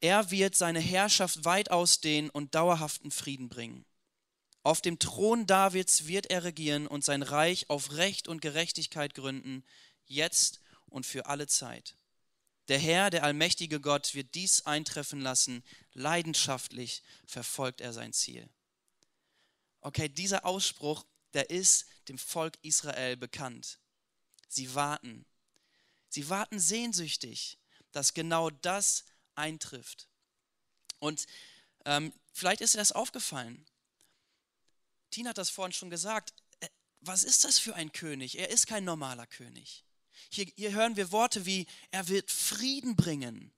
Er 0.02 0.32
wird 0.32 0.56
seine 0.56 0.80
Herrschaft 0.80 1.44
weit 1.44 1.70
ausdehnen 1.70 2.28
und 2.28 2.56
dauerhaften 2.56 3.12
Frieden 3.12 3.48
bringen. 3.48 3.84
Auf 4.64 4.80
dem 4.80 4.98
Thron 4.98 5.46
Davids 5.46 6.08
wird 6.08 6.26
er 6.26 6.42
regieren 6.42 6.88
und 6.88 7.04
sein 7.04 7.22
Reich 7.22 7.70
auf 7.70 7.92
Recht 7.92 8.26
und 8.26 8.42
Gerechtigkeit 8.42 9.14
gründen, 9.14 9.64
jetzt 10.06 10.58
und 10.86 11.06
für 11.06 11.26
alle 11.26 11.46
Zeit. 11.46 11.94
Der 12.66 12.80
Herr, 12.80 13.10
der 13.10 13.22
allmächtige 13.22 13.80
Gott, 13.80 14.12
wird 14.14 14.34
dies 14.34 14.66
eintreffen 14.66 15.20
lassen. 15.20 15.62
Leidenschaftlich 15.92 17.04
verfolgt 17.24 17.80
er 17.80 17.92
sein 17.92 18.12
Ziel. 18.12 18.48
Okay, 19.82 20.08
dieser 20.08 20.44
Ausspruch, 20.44 21.06
der 21.32 21.48
ist 21.50 21.86
dem 22.08 22.18
Volk 22.18 22.58
Israel 22.62 23.16
bekannt. 23.16 23.78
Sie 24.48 24.74
warten. 24.74 25.26
Sie 26.08 26.28
warten 26.28 26.58
sehnsüchtig, 26.58 27.60
dass 27.92 28.14
genau 28.14 28.50
das 28.50 29.04
eintrifft. 29.34 30.08
Und 30.98 31.26
ähm, 31.84 32.12
vielleicht 32.32 32.60
ist 32.60 32.74
dir 32.74 32.78
das 32.78 32.92
aufgefallen. 32.92 33.64
Tina 35.10 35.30
hat 35.30 35.38
das 35.38 35.50
vorhin 35.50 35.72
schon 35.72 35.90
gesagt. 35.90 36.32
Äh, 36.60 36.68
was 37.00 37.24
ist 37.24 37.44
das 37.44 37.58
für 37.58 37.74
ein 37.74 37.92
König? 37.92 38.38
Er 38.38 38.50
ist 38.50 38.66
kein 38.66 38.84
normaler 38.84 39.26
König. 39.26 39.84
Hier, 40.30 40.46
hier 40.56 40.72
hören 40.72 40.96
wir 40.96 41.12
Worte 41.12 41.46
wie, 41.46 41.66
er 41.90 42.08
wird 42.08 42.30
Frieden 42.30 42.96
bringen. 42.96 43.52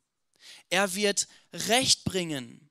Er 0.71 0.95
wird 0.95 1.29
Recht 1.53 2.05
bringen. 2.05 2.71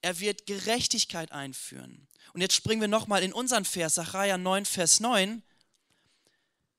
Er 0.00 0.18
wird 0.20 0.46
Gerechtigkeit 0.46 1.32
einführen. 1.32 2.08
Und 2.32 2.40
jetzt 2.40 2.54
springen 2.54 2.80
wir 2.80 2.88
nochmal 2.88 3.22
in 3.22 3.32
unseren 3.32 3.64
Vers, 3.64 3.94
Sacharja 3.94 4.38
9, 4.38 4.64
Vers 4.64 5.00
9. 5.00 5.42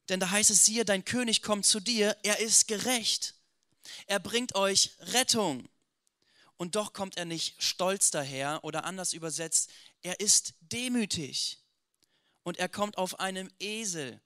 Denn 0.10 0.20
da 0.20 0.30
heißt 0.30 0.50
es, 0.50 0.65
siehe, 0.65 0.84
dein 0.84 1.06
König 1.06 1.42
kommt 1.42 1.65
zu 1.65 1.80
dir, 1.80 2.18
er 2.24 2.39
ist 2.39 2.68
gerecht. 2.68 3.36
Er 4.08 4.20
bringt 4.20 4.56
euch 4.56 4.92
Rettung. 5.00 5.68
Und 6.58 6.75
doch 6.75 6.94
kommt 6.94 7.18
er 7.18 7.25
nicht 7.25 7.62
stolz 7.62 8.12
daher 8.12 8.63
oder 8.63 8.86
anders 8.86 9.13
übersetzt, 9.13 9.70
er 10.02 10.20
ist 10.20 10.54
demütig. 10.62 11.60
Und 12.44 12.58
er 12.58 12.70
kommt 12.70 12.98
auf 12.98 13.20
einem 13.20 13.50
Esel. 13.60 14.22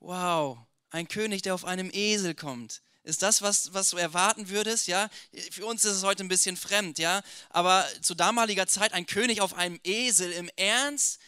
Wow, 0.00 0.58
ein 0.90 1.08
König, 1.08 1.42
der 1.42 1.54
auf 1.54 1.64
einem 1.64 1.90
Esel 1.92 2.34
kommt. 2.34 2.82
Ist 3.04 3.22
das, 3.22 3.42
was, 3.42 3.72
was 3.72 3.90
du 3.90 3.96
erwarten 3.96 4.48
würdest? 4.48 4.86
Ja, 4.86 5.10
für 5.50 5.66
uns 5.66 5.84
ist 5.84 5.96
es 5.96 6.02
heute 6.04 6.22
ein 6.22 6.28
bisschen 6.28 6.56
fremd, 6.56 6.98
ja. 6.98 7.22
Aber 7.50 7.88
zu 8.00 8.14
damaliger 8.14 8.66
Zeit 8.68 8.92
ein 8.92 9.06
König 9.06 9.40
auf 9.40 9.54
einem 9.54 9.80
Esel 9.82 10.30
im 10.32 10.48
Ernst? 10.56 11.18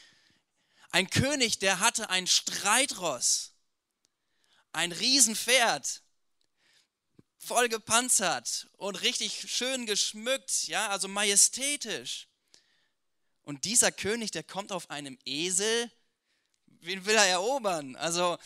Ein 0.93 1.11
König, 1.11 1.59
der 1.59 1.81
hatte 1.81 2.11
ein 2.11 2.29
Streitross, 2.29 3.53
ein 4.73 4.93
Riesenpferd, 4.93 6.04
voll 7.47 7.69
gepanzert 7.69 8.69
und 8.77 8.97
richtig 9.03 9.51
schön 9.51 9.87
geschmückt, 9.87 10.67
ja, 10.67 10.89
also 10.89 11.09
majestätisch. 11.09 12.29
Und 13.43 13.65
dieser 13.65 13.93
König, 13.93 14.31
der 14.31 14.43
kommt 14.43 14.73
auf 14.73 14.91
einem 14.91 15.19
Esel, 15.25 15.91
wen 16.67 17.05
will 17.05 17.15
er 17.15 17.27
erobern? 17.27 17.97
Also 17.97 18.39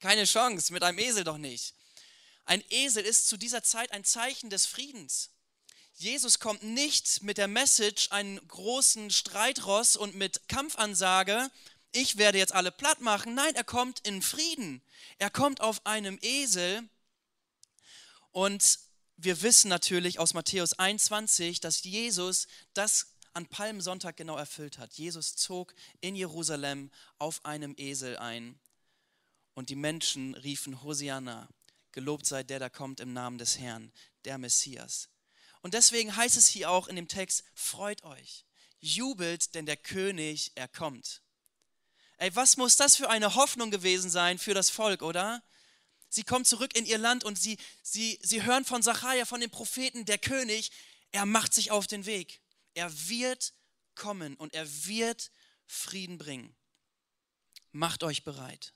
keine 0.00 0.24
Chance, 0.24 0.72
mit 0.72 0.82
einem 0.82 0.98
Esel 0.98 1.24
doch 1.24 1.38
nicht. 1.38 1.74
Ein 2.44 2.64
Esel 2.70 3.04
ist 3.04 3.28
zu 3.28 3.36
dieser 3.36 3.62
Zeit 3.62 3.92
ein 3.92 4.04
Zeichen 4.04 4.50
des 4.50 4.66
Friedens. 4.66 5.30
Jesus 5.94 6.38
kommt 6.38 6.62
nicht 6.62 7.22
mit 7.22 7.38
der 7.38 7.48
Message, 7.48 8.08
einen 8.10 8.46
großen 8.48 9.10
Streitross 9.10 9.96
und 9.96 10.14
mit 10.14 10.48
Kampfansage, 10.48 11.50
ich 11.92 12.18
werde 12.18 12.36
jetzt 12.36 12.52
alle 12.52 12.70
platt 12.70 13.00
machen. 13.00 13.34
Nein, 13.34 13.54
er 13.54 13.64
kommt 13.64 14.00
in 14.00 14.20
Frieden. 14.20 14.82
Er 15.18 15.30
kommt 15.30 15.62
auf 15.62 15.86
einem 15.86 16.18
Esel 16.20 16.86
und 18.36 18.80
wir 19.16 19.40
wissen 19.40 19.68
natürlich 19.68 20.18
aus 20.18 20.34
Matthäus 20.34 20.74
21, 20.74 21.60
dass 21.60 21.82
Jesus 21.84 22.46
das 22.74 23.14
an 23.32 23.46
Palmsonntag 23.46 24.18
genau 24.18 24.36
erfüllt 24.36 24.76
hat. 24.76 24.92
Jesus 24.92 25.36
zog 25.36 25.74
in 26.02 26.14
Jerusalem 26.14 26.90
auf 27.18 27.42
einem 27.46 27.72
Esel 27.78 28.18
ein 28.18 28.60
und 29.54 29.70
die 29.70 29.74
Menschen 29.74 30.34
riefen 30.34 30.82
Hosianna, 30.82 31.48
gelobt 31.92 32.26
sei 32.26 32.42
der, 32.42 32.58
der 32.58 32.68
kommt 32.68 33.00
im 33.00 33.14
Namen 33.14 33.38
des 33.38 33.58
Herrn, 33.58 33.90
der 34.26 34.36
Messias. 34.36 35.08
Und 35.62 35.72
deswegen 35.72 36.14
heißt 36.14 36.36
es 36.36 36.46
hier 36.46 36.70
auch 36.70 36.88
in 36.88 36.96
dem 36.96 37.08
Text, 37.08 37.42
freut 37.54 38.02
euch, 38.02 38.44
jubelt, 38.80 39.54
denn 39.54 39.64
der 39.64 39.78
König, 39.78 40.52
er 40.56 40.68
kommt. 40.68 41.22
Ey, 42.18 42.36
was 42.36 42.58
muss 42.58 42.76
das 42.76 42.96
für 42.96 43.08
eine 43.08 43.34
Hoffnung 43.34 43.70
gewesen 43.70 44.10
sein 44.10 44.38
für 44.38 44.52
das 44.52 44.68
Volk, 44.68 45.00
oder? 45.00 45.42
Sie 46.16 46.24
kommen 46.24 46.46
zurück 46.46 46.74
in 46.74 46.86
ihr 46.86 46.96
Land 46.96 47.24
und 47.24 47.38
sie, 47.38 47.58
sie, 47.82 48.18
sie 48.22 48.42
hören 48.42 48.64
von 48.64 48.80
Sacharja, 48.80 49.26
von 49.26 49.38
dem 49.38 49.50
Propheten, 49.50 50.06
der 50.06 50.16
König, 50.16 50.72
er 51.12 51.26
macht 51.26 51.52
sich 51.52 51.70
auf 51.70 51.86
den 51.86 52.06
Weg. 52.06 52.40
Er 52.72 52.90
wird 53.10 53.52
kommen 53.94 54.34
und 54.34 54.54
er 54.54 54.66
wird 54.86 55.30
Frieden 55.66 56.16
bringen. 56.16 56.56
Macht 57.70 58.02
euch 58.02 58.24
bereit. 58.24 58.72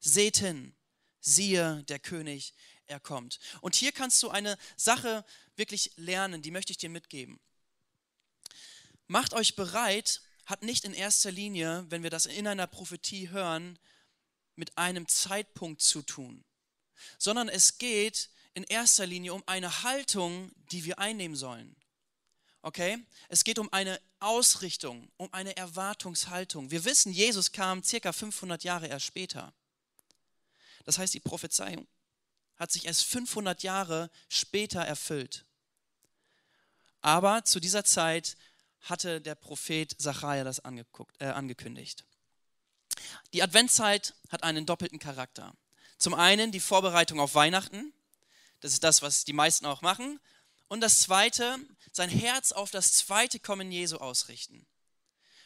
Seht 0.00 0.38
hin, 0.38 0.74
siehe, 1.20 1.84
der 1.84 2.00
König, 2.00 2.52
er 2.88 2.98
kommt. 2.98 3.38
Und 3.60 3.76
hier 3.76 3.92
kannst 3.92 4.20
du 4.24 4.30
eine 4.30 4.58
Sache 4.76 5.24
wirklich 5.54 5.92
lernen, 5.94 6.42
die 6.42 6.50
möchte 6.50 6.72
ich 6.72 6.78
dir 6.78 6.90
mitgeben. 6.90 7.38
Macht 9.06 9.34
euch 9.34 9.54
bereit, 9.54 10.20
hat 10.46 10.64
nicht 10.64 10.84
in 10.84 10.94
erster 10.94 11.30
Linie, 11.30 11.86
wenn 11.90 12.02
wir 12.02 12.10
das 12.10 12.26
in 12.26 12.48
einer 12.48 12.66
Prophetie 12.66 13.28
hören, 13.28 13.78
mit 14.56 14.76
einem 14.76 15.06
Zeitpunkt 15.06 15.80
zu 15.80 16.02
tun 16.02 16.44
sondern 17.18 17.48
es 17.48 17.78
geht 17.78 18.30
in 18.54 18.64
erster 18.64 19.06
Linie 19.06 19.34
um 19.34 19.42
eine 19.46 19.82
Haltung, 19.82 20.52
die 20.70 20.84
wir 20.84 20.98
einnehmen 20.98 21.36
sollen. 21.36 21.74
Okay? 22.62 22.98
Es 23.28 23.44
geht 23.44 23.58
um 23.58 23.72
eine 23.72 24.00
Ausrichtung, 24.20 25.10
um 25.16 25.32
eine 25.32 25.56
Erwartungshaltung. 25.56 26.70
Wir 26.70 26.84
wissen, 26.84 27.12
Jesus 27.12 27.52
kam 27.52 27.82
circa 27.82 28.12
500 28.12 28.62
Jahre 28.64 28.86
erst 28.86 29.06
später. 29.06 29.52
Das 30.84 30.98
heißt, 30.98 31.14
die 31.14 31.20
Prophezeiung 31.20 31.86
hat 32.56 32.70
sich 32.70 32.86
erst 32.86 33.04
500 33.04 33.62
Jahre 33.62 34.10
später 34.28 34.80
erfüllt. 34.82 35.44
Aber 37.00 37.44
zu 37.44 37.58
dieser 37.58 37.84
Zeit 37.84 38.36
hatte 38.82 39.20
der 39.20 39.34
Prophet 39.34 39.94
Zachariah 40.00 40.44
das 40.44 40.60
äh, 41.18 41.26
angekündigt. 41.26 42.04
Die 43.32 43.42
Adventszeit 43.42 44.14
hat 44.28 44.44
einen 44.44 44.66
doppelten 44.66 44.98
Charakter. 44.98 45.54
Zum 46.02 46.14
einen 46.14 46.50
die 46.50 46.58
Vorbereitung 46.58 47.20
auf 47.20 47.36
Weihnachten. 47.36 47.92
Das 48.58 48.72
ist 48.72 48.82
das, 48.82 49.02
was 49.02 49.24
die 49.24 49.32
meisten 49.32 49.66
auch 49.66 49.82
machen. 49.82 50.18
Und 50.66 50.80
das 50.80 51.00
zweite, 51.00 51.60
sein 51.92 52.10
Herz 52.10 52.50
auf 52.50 52.72
das 52.72 52.94
zweite 52.94 53.38
Kommen 53.38 53.70
Jesu 53.70 53.98
ausrichten. 53.98 54.66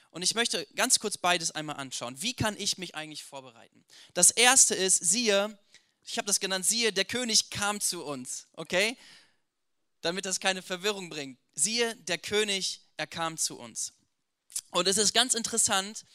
Und 0.08 0.22
ich 0.22 0.34
möchte 0.34 0.66
ganz 0.74 0.98
kurz 0.98 1.18
beides 1.18 1.50
einmal 1.50 1.76
anschauen. 1.76 2.22
Wie 2.22 2.32
kann 2.32 2.56
ich 2.56 2.78
mich 2.78 2.94
eigentlich 2.94 3.22
vorbereiten? 3.22 3.84
Das 4.14 4.30
erste 4.30 4.74
ist, 4.74 5.04
siehe, 5.04 5.58
ich 6.06 6.16
habe 6.16 6.26
das 6.26 6.40
genannt, 6.40 6.64
siehe, 6.64 6.90
der 6.90 7.04
König 7.04 7.50
kam 7.50 7.78
zu 7.78 8.02
uns, 8.02 8.46
okay? 8.54 8.96
Damit 10.00 10.24
das 10.24 10.40
keine 10.40 10.62
Verwirrung 10.62 11.10
bringt. 11.10 11.38
Siehe, 11.54 11.94
der 11.96 12.16
König, 12.16 12.80
er 12.96 13.06
kam 13.06 13.36
zu 13.36 13.58
uns. 13.58 13.92
Und 14.70 14.88
es 14.88 14.96
ist 14.96 15.12
ganz 15.12 15.34
interessant, 15.34 16.06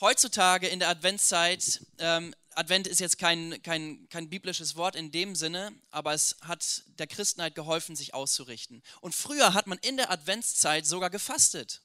heutzutage 0.00 0.68
in 0.68 0.78
der 0.78 0.90
Adventszeit 0.90 1.84
ähm, 1.98 2.36
Advent 2.58 2.88
ist 2.88 2.98
jetzt 2.98 3.18
kein, 3.18 3.62
kein, 3.62 4.08
kein 4.08 4.28
biblisches 4.28 4.74
Wort 4.74 4.96
in 4.96 5.12
dem 5.12 5.36
Sinne, 5.36 5.72
aber 5.92 6.12
es 6.12 6.36
hat 6.40 6.82
der 6.98 7.06
Christenheit 7.06 7.54
geholfen, 7.54 7.94
sich 7.94 8.14
auszurichten. 8.14 8.82
Und 9.00 9.14
früher 9.14 9.54
hat 9.54 9.68
man 9.68 9.78
in 9.78 9.96
der 9.96 10.10
Adventszeit 10.10 10.84
sogar 10.84 11.08
gefastet. 11.08 11.82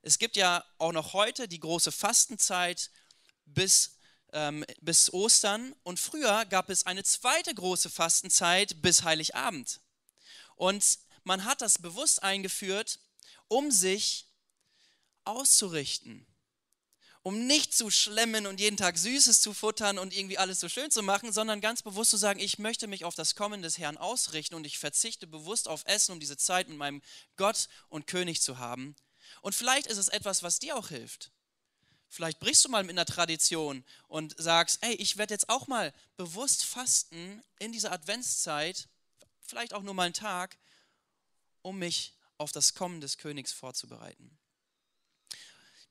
es 0.00 0.18
gibt 0.18 0.36
ja 0.36 0.64
auch 0.78 0.92
noch 0.92 1.12
heute 1.12 1.46
die 1.46 1.60
große 1.60 1.92
Fastenzeit 1.92 2.90
bis, 3.44 3.98
ähm, 4.32 4.64
bis 4.80 5.12
Ostern 5.12 5.74
und 5.82 6.00
früher 6.00 6.46
gab 6.46 6.70
es 6.70 6.86
eine 6.86 7.04
zweite 7.04 7.54
große 7.54 7.90
Fastenzeit 7.90 8.80
bis 8.80 9.02
Heiligabend. 9.02 9.80
Und 10.56 11.00
man 11.24 11.44
hat 11.44 11.60
das 11.60 11.76
bewusst 11.76 12.22
eingeführt, 12.22 12.98
um 13.48 13.70
sich 13.70 14.26
auszurichten 15.24 16.26
um 17.22 17.46
nicht 17.46 17.74
zu 17.74 17.90
schlemmen 17.90 18.46
und 18.46 18.60
jeden 18.60 18.76
Tag 18.76 18.96
Süßes 18.96 19.40
zu 19.40 19.52
futtern 19.52 19.98
und 19.98 20.16
irgendwie 20.16 20.38
alles 20.38 20.60
so 20.60 20.68
schön 20.68 20.90
zu 20.90 21.02
machen, 21.02 21.32
sondern 21.32 21.60
ganz 21.60 21.82
bewusst 21.82 22.10
zu 22.10 22.16
sagen, 22.16 22.40
ich 22.40 22.58
möchte 22.58 22.86
mich 22.86 23.04
auf 23.04 23.14
das 23.14 23.34
Kommen 23.34 23.62
des 23.62 23.78
Herrn 23.78 23.98
ausrichten 23.98 24.54
und 24.54 24.66
ich 24.66 24.78
verzichte 24.78 25.26
bewusst 25.26 25.68
auf 25.68 25.82
Essen, 25.86 26.12
um 26.12 26.20
diese 26.20 26.38
Zeit 26.38 26.68
mit 26.68 26.78
meinem 26.78 27.02
Gott 27.36 27.68
und 27.88 28.06
König 28.06 28.40
zu 28.40 28.58
haben. 28.58 28.96
Und 29.42 29.54
vielleicht 29.54 29.86
ist 29.86 29.98
es 29.98 30.08
etwas, 30.08 30.42
was 30.42 30.58
dir 30.58 30.76
auch 30.76 30.88
hilft. 30.88 31.30
Vielleicht 32.08 32.40
brichst 32.40 32.64
du 32.64 32.68
mal 32.68 32.88
in 32.88 32.96
der 32.96 33.06
Tradition 33.06 33.84
und 34.08 34.34
sagst, 34.36 34.78
ey, 34.80 34.94
ich 34.94 35.16
werde 35.16 35.34
jetzt 35.34 35.48
auch 35.48 35.68
mal 35.68 35.92
bewusst 36.16 36.64
fasten 36.64 37.40
in 37.60 37.70
dieser 37.70 37.92
Adventszeit, 37.92 38.88
vielleicht 39.40 39.74
auch 39.74 39.82
nur 39.82 39.94
mal 39.94 40.04
einen 40.04 40.14
Tag, 40.14 40.58
um 41.62 41.78
mich 41.78 42.14
auf 42.36 42.50
das 42.50 42.74
Kommen 42.74 43.00
des 43.00 43.18
Königs 43.18 43.52
vorzubereiten. 43.52 44.39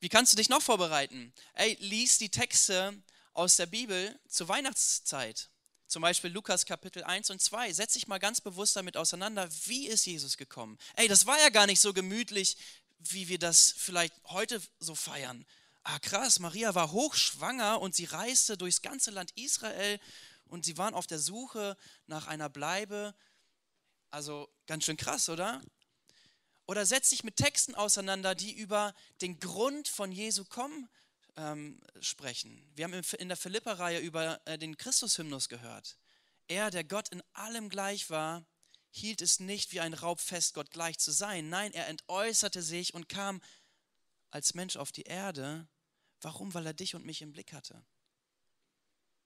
Wie 0.02 0.10
kannst 0.10 0.32
du 0.32 0.38
dich 0.38 0.48
noch 0.48 0.62
vorbereiten? 0.62 1.34
Ey, 1.56 1.78
lies 1.82 2.18
die 2.18 2.30
Texte 2.30 2.94
aus 3.34 3.58
der 3.58 3.66
Bibel 3.66 4.18
zur 4.30 4.48
Weihnachtszeit. 4.48 5.50
Zum 5.88 6.02
Beispiel 6.02 6.32
Lukas 6.32 6.66
Kapitel 6.66 7.04
1 7.04 7.30
und 7.32 7.42
2. 7.42 7.74
Setz 7.74 7.94
dich 7.94 8.08
mal 8.08 8.20
ganz 8.20 8.40
bewusst 8.40 8.78
damit 8.78 8.96
auseinander, 8.96 9.50
wie 9.66 9.88
ist 9.88 10.06
Jesus 10.06 10.38
gekommen? 10.38 10.78
Ey, 10.96 11.10
das 11.10 11.26
war 11.26 11.38
ja 11.40 11.50
gar 11.50 11.66
nicht 11.66 11.82
so 11.82 11.92
gemütlich, 11.92 12.56
wie 13.00 13.28
wir 13.28 13.40
das 13.40 13.74
vielleicht 13.76 14.14
heute 14.26 14.62
so 14.80 14.96
feiern. 14.96 15.46
Ah, 15.84 16.00
krass, 16.00 16.40
Maria 16.40 16.76
war 16.76 16.92
hochschwanger 16.92 17.82
und 17.82 17.94
sie 17.94 18.06
reiste 18.06 18.58
durchs 18.58 18.82
ganze 18.82 19.12
Land 19.12 19.32
Israel 19.36 20.00
und 20.46 20.64
sie 20.64 20.78
waren 20.78 20.94
auf 20.94 21.08
der 21.08 21.20
Suche 21.20 21.76
nach 22.08 22.28
einer 22.28 22.48
Bleibe. 22.48 23.14
Also 24.12 24.50
ganz 24.66 24.86
schön 24.86 24.98
krass, 24.98 25.28
oder? 25.28 25.62
Oder 26.70 26.86
setz 26.86 27.10
dich 27.10 27.24
mit 27.24 27.36
Texten 27.36 27.74
auseinander, 27.74 28.36
die 28.36 28.54
über 28.54 28.94
den 29.22 29.40
Grund 29.40 29.88
von 29.88 30.12
Jesu 30.12 30.46
Kommen 30.46 30.88
ähm, 31.36 31.82
sprechen. 32.00 32.62
Wir 32.76 32.86
haben 32.86 32.94
in 32.94 33.28
der 33.28 33.38
Philippa-Reihe 33.38 33.98
über 33.98 34.40
äh, 34.46 34.60
den 34.60 34.78
Christus-Hymnus 34.78 35.50
gehört. 35.50 35.98
Er, 36.48 36.70
der 36.70 36.84
Gott 36.84 37.10
in 37.10 37.24
allem 37.34 37.70
gleich 37.70 38.12
war, 38.12 38.46
hielt 38.92 39.24
es 39.24 39.40
nicht 39.40 39.72
wie 39.72 39.80
ein 39.80 39.96
Raub 39.96 40.20
fest, 40.20 40.54
Gott 40.54 40.70
gleich 40.70 41.00
zu 41.00 41.10
sein. 41.10 41.50
Nein, 41.50 41.74
er 41.74 41.88
entäußerte 41.88 42.62
sich 42.62 42.94
und 42.94 43.10
kam 43.10 43.42
als 44.30 44.54
Mensch 44.54 44.78
auf 44.78 44.92
die 44.92 45.06
Erde. 45.06 45.68
Warum? 46.22 46.54
Weil 46.54 46.68
er 46.68 46.74
dich 46.74 46.94
und 46.94 47.04
mich 47.04 47.24
im 47.24 47.32
Blick 47.32 47.52
hatte. 47.52 47.84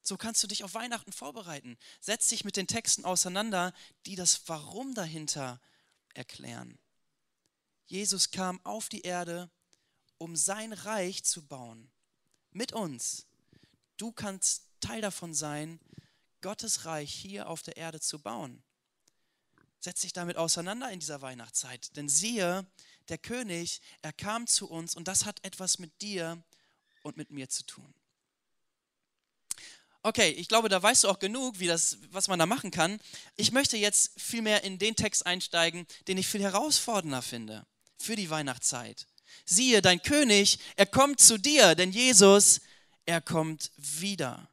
So 0.01 0.15
kannst 0.15 0.41
du 0.43 0.47
dich 0.47 0.63
auf 0.63 0.75
Weihnachten 0.75 1.11
vorbereiten. 1.11 1.77
Setz 1.99 2.29
dich 2.29 2.45
mit 2.45 2.55
den 2.55 2.67
Texten 2.67 3.03
auseinander, 3.03 3.73
die 4.05 4.15
das 4.15 4.47
Warum 4.47 4.93
dahinter 4.95 5.59
erklären. 6.13 6.79
Jesus 7.85 8.31
kam 8.31 8.59
auf 8.63 8.89
die 8.89 9.01
Erde, 9.01 9.49
um 10.17 10.35
sein 10.35 10.73
Reich 10.73 11.23
zu 11.23 11.45
bauen. 11.45 11.91
Mit 12.51 12.71
uns. 12.71 13.25
Du 13.97 14.11
kannst 14.11 14.63
Teil 14.79 15.01
davon 15.01 15.33
sein, 15.33 15.79
Gottes 16.41 16.85
Reich 16.85 17.13
hier 17.13 17.49
auf 17.49 17.61
der 17.61 17.77
Erde 17.77 17.99
zu 17.99 18.19
bauen. 18.19 18.63
Setz 19.79 20.01
dich 20.01 20.13
damit 20.13 20.37
auseinander 20.37 20.89
in 20.91 20.99
dieser 20.99 21.21
Weihnachtszeit. 21.21 21.95
Denn 21.97 22.07
siehe, 22.07 22.65
der 23.09 23.17
König, 23.17 23.81
er 24.01 24.13
kam 24.13 24.47
zu 24.47 24.69
uns 24.69 24.95
und 24.95 25.07
das 25.07 25.25
hat 25.25 25.43
etwas 25.43 25.79
mit 25.79 26.01
dir 26.01 26.41
und 27.01 27.17
mit 27.17 27.31
mir 27.31 27.49
zu 27.49 27.65
tun. 27.65 27.93
Okay, 30.03 30.31
ich 30.31 30.47
glaube, 30.47 30.69
da 30.69 30.81
weißt 30.81 31.03
du 31.05 31.09
auch 31.09 31.19
genug, 31.19 31.59
wie 31.59 31.67
das, 31.67 31.97
was 32.11 32.27
man 32.27 32.39
da 32.39 32.45
machen 32.45 32.71
kann. 32.71 32.99
Ich 33.35 33.51
möchte 33.51 33.77
jetzt 33.77 34.19
viel 34.19 34.41
mehr 34.41 34.63
in 34.63 34.77
den 34.79 34.95
Text 34.95 35.25
einsteigen, 35.25 35.85
den 36.07 36.17
ich 36.17 36.27
viel 36.27 36.41
herausfordernder 36.41 37.21
finde 37.21 37.65
für 37.97 38.15
die 38.15 38.29
Weihnachtszeit. 38.29 39.07
Siehe, 39.45 39.81
dein 39.81 40.01
König, 40.01 40.59
er 40.75 40.85
kommt 40.85 41.19
zu 41.19 41.37
dir, 41.37 41.75
denn 41.75 41.91
Jesus, 41.91 42.61
er 43.05 43.21
kommt 43.21 43.71
wieder. 43.77 44.49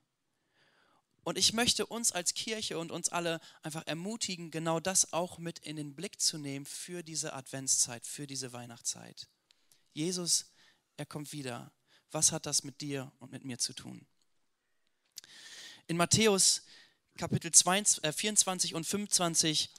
Und 1.22 1.37
ich 1.37 1.53
möchte 1.53 1.87
uns 1.87 2.12
als 2.12 2.35
Kirche 2.35 2.79
und 2.79 2.90
uns 2.90 3.11
alle 3.11 3.40
einfach 3.62 3.87
ermutigen, 3.87 4.50
genau 4.50 4.81
das 4.81 5.12
auch 5.12 5.38
mit 5.38 5.59
in 5.61 5.76
den 5.76 5.94
Blick 5.94 6.20
zu 6.20 6.38
nehmen 6.38 6.64
für 6.64 7.03
diese 7.03 7.35
Adventszeit, 7.35 8.07
für 8.07 8.26
diese 8.26 8.53
Weihnachtszeit. 8.53 9.29
Jesus, 9.92 10.46
er 10.96 11.07
kommt 11.07 11.33
wieder. 11.33 11.72
Was 12.11 12.33
hat 12.33 12.46
das 12.46 12.64
mit 12.64 12.81
dir 12.81 13.12
und 13.18 13.31
mit 13.31 13.44
mir 13.44 13.59
zu 13.59 13.74
tun? 13.74 14.07
In 15.87 15.96
Matthäus 15.96 16.62
Kapitel 17.16 17.53
24 17.53 18.72
äh, 18.72 18.74
und 18.74 18.87
25 18.87 19.70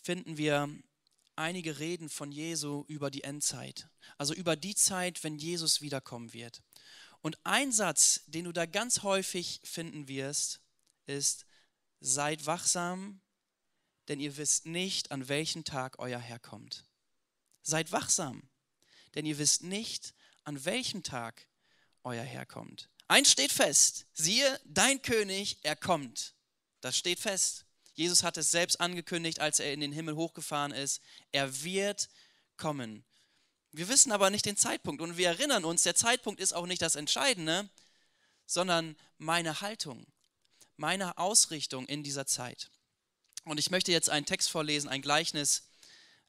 finden 0.00 0.36
wir 0.38 0.68
einige 1.36 1.78
Reden 1.78 2.08
von 2.08 2.32
Jesu 2.32 2.84
über 2.88 3.10
die 3.10 3.24
Endzeit, 3.24 3.88
also 4.18 4.34
über 4.34 4.56
die 4.56 4.74
Zeit, 4.74 5.24
wenn 5.24 5.38
Jesus 5.38 5.80
wiederkommen 5.80 6.32
wird. 6.32 6.62
Und 7.20 7.38
ein 7.44 7.72
Satz, 7.72 8.22
den 8.26 8.44
du 8.44 8.52
da 8.52 8.66
ganz 8.66 9.02
häufig 9.02 9.60
finden 9.64 10.08
wirst, 10.08 10.60
ist, 11.06 11.46
seid 12.00 12.46
wachsam, 12.46 13.20
denn 14.08 14.18
ihr 14.18 14.36
wisst 14.36 14.66
nicht, 14.66 15.12
an 15.12 15.28
welchem 15.28 15.64
Tag 15.64 15.98
euer 15.98 16.18
Herr 16.18 16.40
kommt. 16.40 16.84
Seid 17.62 17.92
wachsam, 17.92 18.42
denn 19.14 19.24
ihr 19.24 19.38
wisst 19.38 19.62
nicht, 19.62 20.14
an 20.44 20.64
welchem 20.64 21.02
Tag 21.02 21.46
euer 22.02 22.24
Herr 22.24 22.46
kommt. 22.46 22.90
Eins 23.06 23.30
steht 23.30 23.52
fest, 23.52 24.06
siehe, 24.12 24.60
dein 24.64 25.00
König, 25.02 25.58
er 25.62 25.76
kommt. 25.76 26.34
Das 26.80 26.98
steht 26.98 27.20
fest. 27.20 27.64
Jesus 27.94 28.22
hat 28.22 28.36
es 28.36 28.50
selbst 28.50 28.80
angekündigt, 28.80 29.40
als 29.40 29.60
er 29.60 29.72
in 29.72 29.80
den 29.80 29.92
Himmel 29.92 30.16
hochgefahren 30.16 30.72
ist. 30.72 31.00
Er 31.30 31.62
wird 31.62 32.08
kommen. 32.56 33.04
Wir 33.72 33.88
wissen 33.88 34.12
aber 34.12 34.30
nicht 34.30 34.44
den 34.44 34.56
Zeitpunkt 34.56 35.00
und 35.00 35.16
wir 35.16 35.28
erinnern 35.28 35.64
uns, 35.64 35.82
der 35.82 35.94
Zeitpunkt 35.94 36.40
ist 36.40 36.52
auch 36.52 36.66
nicht 36.66 36.82
das 36.82 36.94
Entscheidende, 36.94 37.68
sondern 38.46 38.96
meine 39.18 39.60
Haltung, 39.62 40.06
meine 40.76 41.16
Ausrichtung 41.16 41.86
in 41.86 42.02
dieser 42.02 42.26
Zeit. 42.26 42.70
Und 43.44 43.58
ich 43.58 43.70
möchte 43.70 43.90
jetzt 43.90 44.10
einen 44.10 44.26
Text 44.26 44.50
vorlesen, 44.50 44.88
ein 44.88 45.02
Gleichnis 45.02 45.64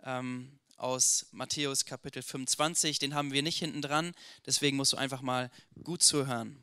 ähm, 0.04 0.60
aus 0.78 1.28
Matthäus 1.32 1.86
Kapitel 1.86 2.24
25. 2.24 3.00
Den 3.00 3.14
haben 3.14 3.34
wir 3.34 3.44
nicht 3.44 3.60
hinten 3.60 3.82
dran, 3.82 4.14
deswegen 4.46 4.78
musst 4.78 4.94
du 4.94 4.98
einfach 4.98 5.22
mal 5.22 5.52
gut 5.84 6.02
zuhören. 6.02 6.63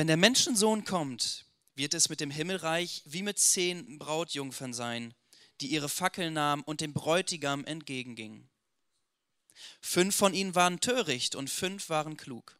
Wenn 0.00 0.06
der 0.06 0.16
Menschensohn 0.16 0.86
kommt, 0.86 1.44
wird 1.74 1.92
es 1.92 2.08
mit 2.08 2.20
dem 2.20 2.30
Himmelreich 2.30 3.02
wie 3.04 3.22
mit 3.22 3.38
zehn 3.38 3.98
Brautjungfern 3.98 4.72
sein, 4.72 5.12
die 5.60 5.66
ihre 5.66 5.90
Fackeln 5.90 6.32
nahmen 6.32 6.62
und 6.62 6.80
dem 6.80 6.94
Bräutigam 6.94 7.66
entgegengingen. 7.66 8.48
Fünf 9.82 10.16
von 10.16 10.32
ihnen 10.32 10.54
waren 10.54 10.80
töricht 10.80 11.34
und 11.34 11.50
fünf 11.50 11.90
waren 11.90 12.16
klug. 12.16 12.58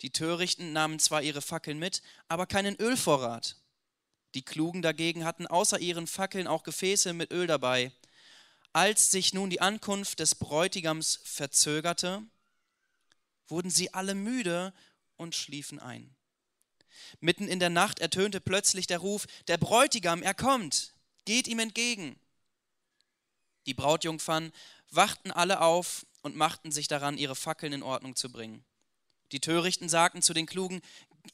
Die 0.00 0.08
Törichten 0.08 0.72
nahmen 0.72 0.98
zwar 1.00 1.22
ihre 1.22 1.42
Fackeln 1.42 1.78
mit, 1.78 2.00
aber 2.28 2.46
keinen 2.46 2.76
Ölvorrat. 2.76 3.58
Die 4.32 4.42
Klugen 4.42 4.80
dagegen 4.80 5.26
hatten 5.26 5.46
außer 5.46 5.80
ihren 5.80 6.06
Fackeln 6.06 6.46
auch 6.46 6.62
Gefäße 6.62 7.12
mit 7.12 7.30
Öl 7.30 7.46
dabei. 7.46 7.92
Als 8.72 9.10
sich 9.10 9.34
nun 9.34 9.50
die 9.50 9.60
Ankunft 9.60 10.18
des 10.18 10.34
Bräutigams 10.34 11.20
verzögerte, 11.24 12.22
wurden 13.48 13.68
sie 13.68 13.92
alle 13.92 14.14
müde 14.14 14.72
und 15.18 15.34
schliefen 15.34 15.78
ein. 15.78 16.16
Mitten 17.20 17.48
in 17.48 17.60
der 17.60 17.70
Nacht 17.70 17.98
ertönte 17.98 18.40
plötzlich 18.40 18.86
der 18.86 18.98
Ruf, 18.98 19.26
der 19.48 19.58
Bräutigam, 19.58 20.22
er 20.22 20.34
kommt, 20.34 20.94
geht 21.24 21.48
ihm 21.48 21.58
entgegen. 21.58 22.18
Die 23.66 23.74
Brautjungfern 23.74 24.52
wachten 24.90 25.30
alle 25.30 25.60
auf 25.60 26.06
und 26.22 26.36
machten 26.36 26.72
sich 26.72 26.88
daran, 26.88 27.18
ihre 27.18 27.36
Fackeln 27.36 27.72
in 27.72 27.82
Ordnung 27.82 28.16
zu 28.16 28.30
bringen. 28.30 28.64
Die 29.32 29.40
Törichten 29.40 29.88
sagten 29.88 30.22
zu 30.22 30.34
den 30.34 30.46
Klugen, 30.46 30.82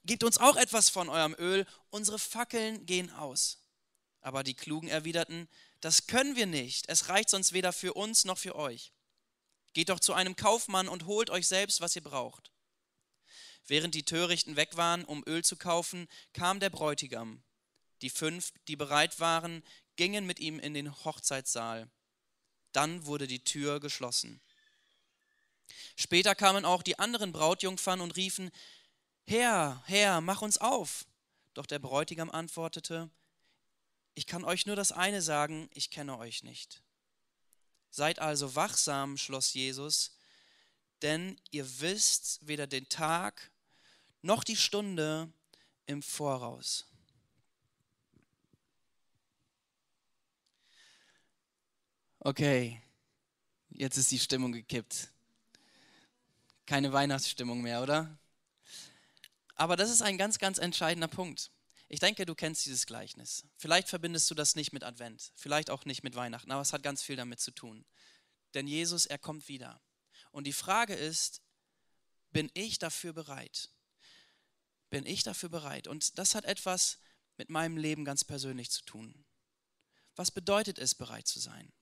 gebt 0.04 0.24
uns 0.24 0.38
auch 0.38 0.56
etwas 0.56 0.88
von 0.88 1.08
eurem 1.08 1.34
Öl, 1.38 1.66
unsere 1.90 2.18
Fackeln 2.18 2.86
gehen 2.86 3.10
aus. 3.10 3.58
Aber 4.20 4.44
die 4.44 4.54
Klugen 4.54 4.88
erwiderten, 4.88 5.48
das 5.80 6.06
können 6.06 6.36
wir 6.36 6.46
nicht, 6.46 6.88
es 6.88 7.08
reicht 7.08 7.30
sonst 7.30 7.52
weder 7.52 7.72
für 7.72 7.94
uns 7.94 8.24
noch 8.24 8.38
für 8.38 8.56
euch. 8.56 8.92
Geht 9.74 9.90
doch 9.90 10.00
zu 10.00 10.12
einem 10.12 10.36
Kaufmann 10.36 10.88
und 10.88 11.06
holt 11.06 11.30
euch 11.30 11.46
selbst, 11.46 11.80
was 11.80 11.94
ihr 11.96 12.02
braucht. 12.02 12.50
Während 13.68 13.94
die 13.94 14.04
Törichten 14.04 14.56
weg 14.56 14.76
waren, 14.76 15.04
um 15.04 15.22
Öl 15.26 15.44
zu 15.44 15.56
kaufen, 15.56 16.08
kam 16.32 16.58
der 16.58 16.70
Bräutigam. 16.70 17.42
Die 18.00 18.10
fünf, 18.10 18.52
die 18.66 18.76
bereit 18.76 19.20
waren, 19.20 19.62
gingen 19.96 20.26
mit 20.26 20.40
ihm 20.40 20.58
in 20.58 20.72
den 20.72 21.04
Hochzeitssaal. 21.04 21.90
Dann 22.72 23.04
wurde 23.06 23.26
die 23.26 23.44
Tür 23.44 23.78
geschlossen. 23.78 24.40
Später 25.96 26.34
kamen 26.34 26.64
auch 26.64 26.82
die 26.82 26.98
anderen 26.98 27.32
Brautjungfern 27.32 28.00
und 28.00 28.16
riefen, 28.16 28.50
Herr, 29.26 29.82
Herr, 29.86 30.22
mach 30.22 30.40
uns 30.40 30.56
auf. 30.58 31.04
Doch 31.52 31.66
der 31.66 31.78
Bräutigam 31.78 32.30
antwortete, 32.30 33.10
ich 34.14 34.26
kann 34.26 34.44
euch 34.44 34.64
nur 34.64 34.76
das 34.76 34.92
eine 34.92 35.20
sagen, 35.20 35.68
ich 35.74 35.90
kenne 35.90 36.16
euch 36.18 36.42
nicht. 36.42 36.82
Seid 37.90 38.18
also 38.18 38.54
wachsam, 38.54 39.16
schloss 39.16 39.52
Jesus, 39.52 40.16
denn 41.02 41.38
ihr 41.50 41.80
wisst 41.80 42.46
weder 42.46 42.66
den 42.66 42.88
Tag 42.88 43.50
noch 44.22 44.44
die 44.44 44.56
Stunde 44.56 45.32
im 45.86 46.02
Voraus. 46.02 46.86
Okay, 52.20 52.82
jetzt 53.70 53.96
ist 53.96 54.10
die 54.10 54.18
Stimmung 54.18 54.52
gekippt. 54.52 55.08
Keine 56.66 56.92
Weihnachtsstimmung 56.92 57.62
mehr, 57.62 57.82
oder? 57.82 58.18
Aber 59.54 59.76
das 59.76 59.90
ist 59.90 60.02
ein 60.02 60.18
ganz, 60.18 60.38
ganz 60.38 60.58
entscheidender 60.58 61.08
Punkt. 61.08 61.50
Ich 61.88 62.00
denke, 62.00 62.26
du 62.26 62.34
kennst 62.34 62.66
dieses 62.66 62.86
Gleichnis. 62.86 63.44
Vielleicht 63.56 63.88
verbindest 63.88 64.30
du 64.30 64.34
das 64.34 64.56
nicht 64.56 64.72
mit 64.72 64.84
Advent, 64.84 65.32
vielleicht 65.36 65.70
auch 65.70 65.86
nicht 65.86 66.02
mit 66.02 66.16
Weihnachten, 66.16 66.50
aber 66.50 66.60
es 66.60 66.72
hat 66.72 66.82
ganz 66.82 67.02
viel 67.02 67.16
damit 67.16 67.40
zu 67.40 67.50
tun. 67.50 67.84
Denn 68.54 68.66
Jesus, 68.66 69.06
er 69.06 69.18
kommt 69.18 69.48
wieder. 69.48 69.80
Und 70.30 70.46
die 70.46 70.52
Frage 70.52 70.94
ist, 70.94 71.40
bin 72.30 72.50
ich 72.52 72.78
dafür 72.78 73.12
bereit? 73.12 73.70
Bin 74.90 75.06
ich 75.06 75.22
dafür 75.22 75.48
bereit? 75.48 75.86
Und 75.86 76.18
das 76.18 76.34
hat 76.34 76.44
etwas 76.44 76.98
mit 77.36 77.50
meinem 77.50 77.76
Leben 77.76 78.04
ganz 78.04 78.24
persönlich 78.24 78.70
zu 78.70 78.82
tun. 78.84 79.24
Was 80.16 80.30
bedeutet 80.30 80.78
es, 80.78 80.94
bereit 80.94 81.26
zu 81.26 81.38
sein? 81.38 81.72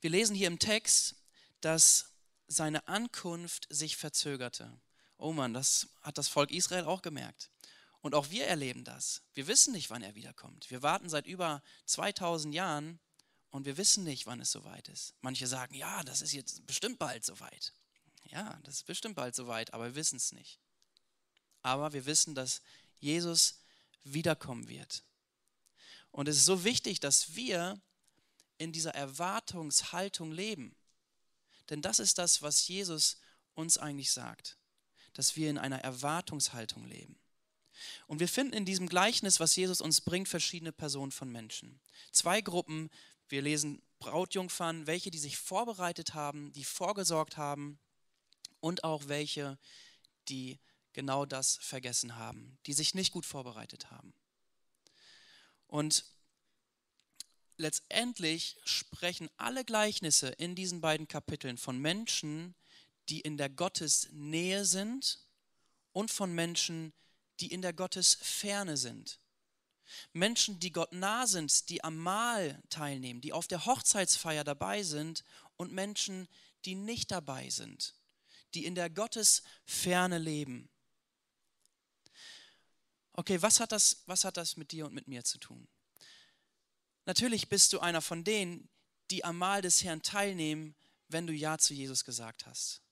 Wir 0.00 0.10
lesen 0.10 0.36
hier 0.36 0.46
im 0.46 0.58
Text, 0.58 1.16
dass 1.60 2.12
seine 2.46 2.86
Ankunft 2.88 3.66
sich 3.70 3.96
verzögerte. 3.96 4.80
Oh 5.16 5.32
Mann, 5.32 5.54
das 5.54 5.88
hat 6.02 6.18
das 6.18 6.28
Volk 6.28 6.50
Israel 6.50 6.84
auch 6.84 7.02
gemerkt. 7.02 7.50
Und 8.00 8.14
auch 8.14 8.30
wir 8.30 8.46
erleben 8.46 8.84
das. 8.84 9.22
Wir 9.34 9.46
wissen 9.46 9.72
nicht, 9.72 9.90
wann 9.90 10.02
er 10.02 10.14
wiederkommt. 10.14 10.70
Wir 10.70 10.82
warten 10.82 11.08
seit 11.08 11.26
über 11.26 11.62
2000 11.86 12.54
Jahren 12.54 12.98
und 13.50 13.66
wir 13.66 13.76
wissen 13.76 14.04
nicht, 14.04 14.26
wann 14.26 14.40
es 14.40 14.50
soweit 14.50 14.88
ist. 14.88 15.14
Manche 15.20 15.46
sagen, 15.46 15.74
ja, 15.74 16.02
das 16.04 16.22
ist 16.22 16.32
jetzt 16.32 16.66
bestimmt 16.66 16.98
bald 16.98 17.24
soweit. 17.24 17.74
Ja, 18.24 18.58
das 18.64 18.76
ist 18.76 18.86
bestimmt 18.86 19.16
bald 19.16 19.34
soweit, 19.34 19.74
aber 19.74 19.86
wir 19.86 19.94
wissen 19.96 20.16
es 20.16 20.32
nicht. 20.32 20.60
Aber 21.62 21.92
wir 21.92 22.06
wissen, 22.06 22.34
dass 22.34 22.62
Jesus 22.98 23.60
wiederkommen 24.04 24.68
wird. 24.68 25.04
Und 26.10 26.28
es 26.28 26.36
ist 26.36 26.44
so 26.46 26.64
wichtig, 26.64 27.00
dass 27.00 27.34
wir 27.34 27.80
in 28.58 28.72
dieser 28.72 28.94
Erwartungshaltung 28.94 30.32
leben. 30.32 30.74
Denn 31.70 31.82
das 31.82 31.98
ist 31.98 32.18
das, 32.18 32.42
was 32.42 32.66
Jesus 32.66 33.18
uns 33.54 33.78
eigentlich 33.78 34.10
sagt, 34.10 34.58
dass 35.12 35.36
wir 35.36 35.48
in 35.48 35.58
einer 35.58 35.80
Erwartungshaltung 35.80 36.84
leben. 36.86 37.18
Und 38.06 38.20
wir 38.20 38.28
finden 38.28 38.52
in 38.52 38.64
diesem 38.64 38.88
Gleichnis, 38.88 39.40
was 39.40 39.56
Jesus 39.56 39.80
uns 39.80 40.00
bringt, 40.00 40.28
verschiedene 40.28 40.72
Personen 40.72 41.12
von 41.12 41.30
Menschen. 41.30 41.80
Zwei 42.12 42.40
Gruppen, 42.40 42.90
wir 43.28 43.42
lesen 43.42 43.80
Brautjungfern, 44.00 44.86
welche, 44.86 45.10
die 45.10 45.18
sich 45.18 45.36
vorbereitet 45.36 46.14
haben, 46.14 46.52
die 46.52 46.64
vorgesorgt 46.64 47.36
haben 47.36 47.78
und 48.60 48.84
auch 48.84 49.08
welche, 49.08 49.58
die 50.28 50.58
genau 50.92 51.26
das 51.26 51.56
vergessen 51.56 52.16
haben, 52.16 52.58
die 52.66 52.72
sich 52.72 52.94
nicht 52.94 53.12
gut 53.12 53.26
vorbereitet 53.26 53.90
haben. 53.90 54.14
Und 55.66 56.04
letztendlich 57.56 58.56
sprechen 58.64 59.28
alle 59.36 59.64
Gleichnisse 59.64 60.28
in 60.28 60.54
diesen 60.54 60.80
beiden 60.80 61.06
Kapiteln 61.06 61.58
von 61.58 61.78
Menschen, 61.78 62.54
die 63.08 63.20
in 63.20 63.36
der 63.36 63.48
Gottesnähe 63.48 64.64
sind 64.64 65.20
und 65.92 66.10
von 66.10 66.32
Menschen, 66.32 66.92
die 67.40 67.52
in 67.52 67.62
der 67.62 67.72
Gottesferne 67.72 68.76
sind. 68.76 69.20
Menschen, 70.12 70.60
die 70.60 70.72
Gott 70.72 70.92
nah 70.92 71.26
sind, 71.26 71.68
die 71.68 71.82
am 71.82 71.96
Mahl 71.96 72.62
teilnehmen, 72.70 73.20
die 73.20 73.32
auf 73.32 73.48
der 73.48 73.66
Hochzeitsfeier 73.66 74.44
dabei 74.44 74.82
sind 74.82 75.24
und 75.56 75.72
Menschen, 75.72 76.28
die 76.64 76.74
nicht 76.74 77.10
dabei 77.10 77.50
sind, 77.50 77.94
die 78.54 78.64
in 78.64 78.74
der 78.74 78.90
Gottesferne 78.90 80.18
leben. 80.18 80.68
Okay, 83.12 83.40
was 83.42 83.60
hat 83.60 83.72
das, 83.72 84.02
was 84.06 84.24
hat 84.24 84.36
das 84.36 84.56
mit 84.56 84.72
dir 84.72 84.86
und 84.86 84.94
mit 84.94 85.08
mir 85.08 85.24
zu 85.24 85.38
tun? 85.38 85.68
Natürlich 87.06 87.48
bist 87.48 87.72
du 87.72 87.80
einer 87.80 88.02
von 88.02 88.24
denen, 88.24 88.68
die 89.10 89.24
am 89.24 89.38
Mahl 89.38 89.62
des 89.62 89.82
Herrn 89.82 90.02
teilnehmen, 90.02 90.76
wenn 91.08 91.26
du 91.26 91.32
Ja 91.32 91.58
zu 91.58 91.74
Jesus 91.74 92.04
gesagt 92.04 92.46
hast. 92.46 92.82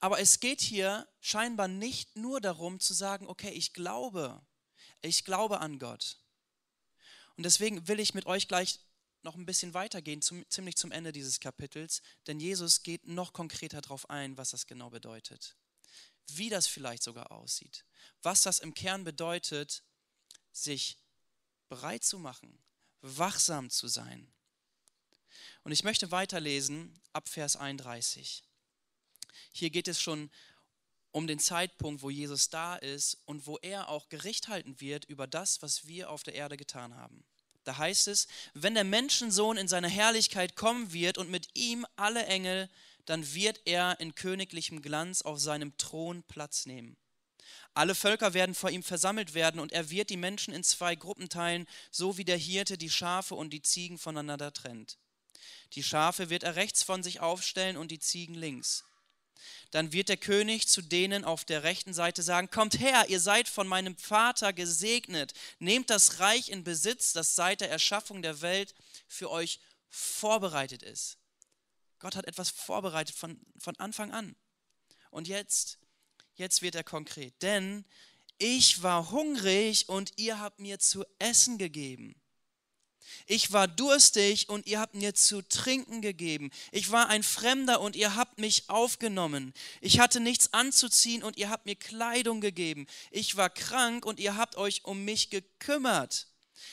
Aber 0.00 0.20
es 0.20 0.40
geht 0.40 0.60
hier 0.60 1.08
scheinbar 1.20 1.68
nicht 1.68 2.16
nur 2.16 2.40
darum 2.40 2.80
zu 2.80 2.94
sagen, 2.94 3.26
okay, 3.26 3.50
ich 3.50 3.72
glaube, 3.72 4.44
ich 5.00 5.24
glaube 5.24 5.60
an 5.60 5.78
Gott. 5.78 6.18
Und 7.36 7.44
deswegen 7.44 7.88
will 7.88 8.00
ich 8.00 8.14
mit 8.14 8.26
euch 8.26 8.48
gleich 8.48 8.80
noch 9.22 9.34
ein 9.34 9.46
bisschen 9.46 9.74
weitergehen, 9.74 10.22
zum, 10.22 10.48
ziemlich 10.50 10.76
zum 10.76 10.92
Ende 10.92 11.10
dieses 11.10 11.40
Kapitels, 11.40 12.02
denn 12.26 12.38
Jesus 12.40 12.82
geht 12.82 13.06
noch 13.06 13.32
konkreter 13.32 13.80
darauf 13.80 14.08
ein, 14.10 14.36
was 14.36 14.50
das 14.50 14.66
genau 14.66 14.90
bedeutet. 14.90 15.56
Wie 16.28 16.50
das 16.50 16.66
vielleicht 16.66 17.02
sogar 17.02 17.32
aussieht. 17.32 17.84
Was 18.24 18.42
das 18.42 18.58
im 18.58 18.74
Kern 18.74 19.04
bedeutet, 19.04 19.82
sich 20.50 20.96
bereit 21.68 22.04
zu 22.04 22.18
machen, 22.18 22.58
wachsam 23.02 23.68
zu 23.68 23.86
sein. 23.86 24.32
Und 25.62 25.72
ich 25.72 25.84
möchte 25.84 26.10
weiterlesen 26.10 26.98
ab 27.12 27.28
Vers 27.28 27.56
31. 27.56 28.42
Hier 29.52 29.70
geht 29.70 29.88
es 29.88 30.00
schon 30.00 30.30
um 31.12 31.26
den 31.26 31.38
Zeitpunkt, 31.38 32.02
wo 32.02 32.08
Jesus 32.08 32.48
da 32.48 32.76
ist 32.76 33.18
und 33.26 33.46
wo 33.46 33.58
er 33.58 33.88
auch 33.88 34.08
Gericht 34.08 34.48
halten 34.48 34.80
wird 34.80 35.04
über 35.04 35.26
das, 35.26 35.60
was 35.60 35.86
wir 35.86 36.10
auf 36.10 36.22
der 36.22 36.34
Erde 36.34 36.56
getan 36.56 36.96
haben. 36.96 37.24
Da 37.64 37.76
heißt 37.76 38.08
es, 38.08 38.26
wenn 38.54 38.74
der 38.74 38.84
Menschensohn 38.84 39.58
in 39.58 39.68
seiner 39.68 39.88
Herrlichkeit 39.88 40.56
kommen 40.56 40.92
wird 40.92 41.18
und 41.18 41.30
mit 41.30 41.48
ihm 41.54 41.86
alle 41.96 42.24
Engel, 42.24 42.70
dann 43.04 43.34
wird 43.34 43.60
er 43.66 44.00
in 44.00 44.14
königlichem 44.14 44.80
Glanz 44.80 45.22
auf 45.22 45.38
seinem 45.38 45.76
Thron 45.76 46.22
Platz 46.24 46.64
nehmen. 46.64 46.96
Alle 47.74 47.96
Völker 47.96 48.34
werden 48.34 48.54
vor 48.54 48.70
ihm 48.70 48.84
versammelt 48.84 49.34
werden 49.34 49.60
und 49.60 49.72
er 49.72 49.90
wird 49.90 50.08
die 50.08 50.16
Menschen 50.16 50.54
in 50.54 50.62
zwei 50.62 50.94
Gruppen 50.94 51.28
teilen, 51.28 51.66
so 51.90 52.16
wie 52.16 52.24
der 52.24 52.36
Hirte 52.36 52.78
die 52.78 52.90
Schafe 52.90 53.34
und 53.34 53.50
die 53.50 53.62
Ziegen 53.62 53.98
voneinander 53.98 54.52
trennt. 54.52 54.96
Die 55.72 55.82
Schafe 55.82 56.30
wird 56.30 56.44
er 56.44 56.54
rechts 56.54 56.84
von 56.84 57.02
sich 57.02 57.18
aufstellen 57.18 57.76
und 57.76 57.90
die 57.90 57.98
Ziegen 57.98 58.34
links. 58.34 58.84
Dann 59.72 59.92
wird 59.92 60.08
der 60.08 60.16
König 60.16 60.68
zu 60.68 60.82
denen 60.82 61.24
auf 61.24 61.44
der 61.44 61.64
rechten 61.64 61.92
Seite 61.92 62.22
sagen, 62.22 62.48
kommt 62.48 62.78
her, 62.78 63.06
ihr 63.08 63.18
seid 63.18 63.48
von 63.48 63.66
meinem 63.66 63.96
Vater 63.96 64.52
gesegnet, 64.52 65.32
nehmt 65.58 65.90
das 65.90 66.20
Reich 66.20 66.50
in 66.50 66.62
Besitz, 66.62 67.12
das 67.12 67.34
seit 67.34 67.60
der 67.60 67.70
Erschaffung 67.70 68.22
der 68.22 68.40
Welt 68.40 68.72
für 69.08 69.30
euch 69.30 69.58
vorbereitet 69.90 70.84
ist. 70.84 71.18
Gott 71.98 72.14
hat 72.14 72.26
etwas 72.26 72.50
vorbereitet 72.50 73.16
von, 73.16 73.40
von 73.58 73.74
Anfang 73.80 74.12
an. 74.12 74.36
Und 75.10 75.26
jetzt, 75.26 75.78
jetzt 76.34 76.62
wird 76.62 76.74
er 76.74 76.84
konkret. 76.84 77.34
Denn 77.42 77.84
ich 78.38 78.82
war 78.82 79.10
hungrig 79.10 79.88
und 79.88 80.12
ihr 80.16 80.40
habt 80.40 80.60
mir 80.60 80.78
zu 80.78 81.04
essen 81.18 81.58
gegeben. 81.58 82.14
Ich 83.26 83.52
war 83.52 83.68
durstig 83.68 84.48
und 84.48 84.66
ihr 84.66 84.80
habt 84.80 84.94
mir 84.94 85.14
zu 85.14 85.42
trinken 85.42 86.00
gegeben. 86.00 86.50
Ich 86.72 86.90
war 86.90 87.08
ein 87.08 87.22
Fremder 87.22 87.80
und 87.80 87.96
ihr 87.96 88.16
habt 88.16 88.38
mich 88.38 88.68
aufgenommen. 88.68 89.54
Ich 89.80 89.98
hatte 89.98 90.20
nichts 90.20 90.52
anzuziehen 90.52 91.22
und 91.22 91.36
ihr 91.36 91.48
habt 91.48 91.66
mir 91.66 91.76
Kleidung 91.76 92.40
gegeben. 92.40 92.86
Ich 93.10 93.36
war 93.36 93.50
krank 93.50 94.04
und 94.04 94.20
ihr 94.20 94.36
habt 94.36 94.56
euch 94.56 94.84
um 94.84 95.04
mich 95.04 95.30
gekümmert. 95.30 96.28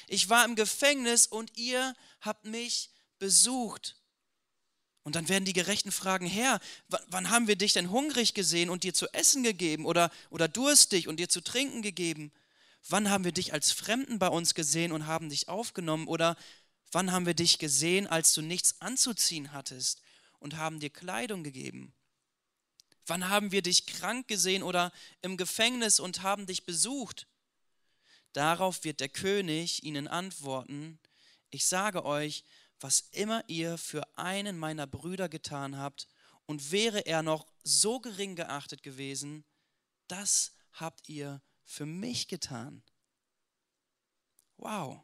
Ich 0.08 0.30
war 0.30 0.46
im 0.46 0.56
Gefängnis 0.56 1.26
und 1.26 1.58
ihr 1.58 1.94
habt 2.22 2.46
mich 2.46 2.90
besucht. 3.20 4.01
Und 5.04 5.16
dann 5.16 5.30
werden 5.30 5.46
die 5.46 5.54
Gerechten 5.54 5.92
fragen, 5.92 6.28
Herr, 6.28 6.60
wann 7.08 7.32
haben 7.32 7.48
wir 7.48 7.56
dich 7.56 7.74
denn 7.74 7.90
hungrig 7.90 8.34
gesehen 8.34 8.70
und 8.70 8.84
dir 8.84 8.94
zu 8.94 9.08
essen 9.14 9.42
gegeben 9.42 9.86
oder, 9.86 10.12
oder 10.30 10.48
durstig 10.48 11.08
und 11.08 11.20
dir 11.20 11.28
zu 11.28 11.42
trinken 11.42 11.82
gegeben? 11.82 12.32
Wann 12.88 13.10
haben 13.10 13.24
wir 13.24 13.32
dich 13.32 13.54
als 13.54 13.72
Fremden 13.72 14.20
bei 14.20 14.28
uns 14.28 14.54
gesehen 14.54 14.92
und 14.92 15.08
haben 15.08 15.30
dich 15.30 15.48
aufgenommen? 15.48 16.08
Oder 16.08 16.36
wann 16.92 17.12
haben 17.12 17.26
wir 17.26 17.34
dich 17.34 17.58
gesehen, 17.58 18.06
als 18.06 18.34
du 18.34 18.42
nichts 18.42 18.80
anzuziehen 18.80 19.54
hattest 19.54 20.02
und 20.40 20.58
haben 20.58 20.80
dir 20.80 20.92
Kleidung 20.92 21.44
gegeben? 21.44 21.94
Wann 23.08 23.30
haben 23.30 23.52
wir 23.52 23.64
dich 23.64 23.88
krank 23.88 24.28
gesehen 24.28 24.62
oder 24.62 24.92
im 25.22 25.36
Gefängnis 25.36 26.00
und 26.00 26.22
haben 26.22 26.46
dich 26.46 26.66
besucht? 26.66 27.28
Darauf 28.34 28.84
wird 28.84 29.00
der 29.00 29.10
König 29.10 29.84
ihnen 29.84 30.08
antworten, 30.08 31.00
ich 31.50 31.66
sage 31.66 32.06
euch, 32.06 32.46
was 32.82 33.02
immer 33.12 33.44
ihr 33.48 33.78
für 33.78 34.04
einen 34.18 34.58
meiner 34.58 34.88
Brüder 34.88 35.30
getan 35.30 35.78
habt, 35.78 36.08
und 36.46 36.72
wäre 36.72 37.06
er 37.06 37.24
noch 37.24 37.48
so 37.64 38.02
gering 38.02 38.36
geachtet 38.36 38.84
gewesen, 38.84 39.46
das 40.08 40.54
habt 40.74 41.08
ihr 41.08 41.42
für 41.64 41.86
mich 41.86 42.28
getan. 42.28 42.84
Wow. 44.58 45.02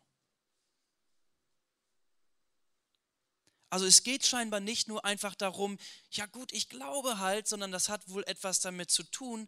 Also 3.69 3.85
es 3.85 4.03
geht 4.03 4.25
scheinbar 4.25 4.59
nicht 4.59 4.87
nur 4.87 5.05
einfach 5.05 5.35
darum, 5.35 5.77
ja 6.11 6.25
gut, 6.25 6.51
ich 6.53 6.67
glaube 6.69 7.19
halt, 7.19 7.47
sondern 7.47 7.71
das 7.71 7.89
hat 7.89 8.09
wohl 8.09 8.23
etwas 8.25 8.59
damit 8.59 8.91
zu 8.91 9.03
tun, 9.03 9.47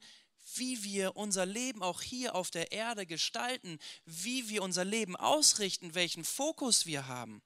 wie 0.55 0.83
wir 0.83 1.15
unser 1.15 1.45
Leben 1.45 1.83
auch 1.83 2.01
hier 2.01 2.35
auf 2.35 2.49
der 2.49 2.71
Erde 2.71 3.05
gestalten, 3.05 3.79
wie 4.05 4.49
wir 4.49 4.63
unser 4.63 4.83
Leben 4.85 5.15
ausrichten, 5.15 5.95
welchen 5.95 6.25
Fokus 6.25 6.85
wir 6.85 7.07
haben. 7.07 7.41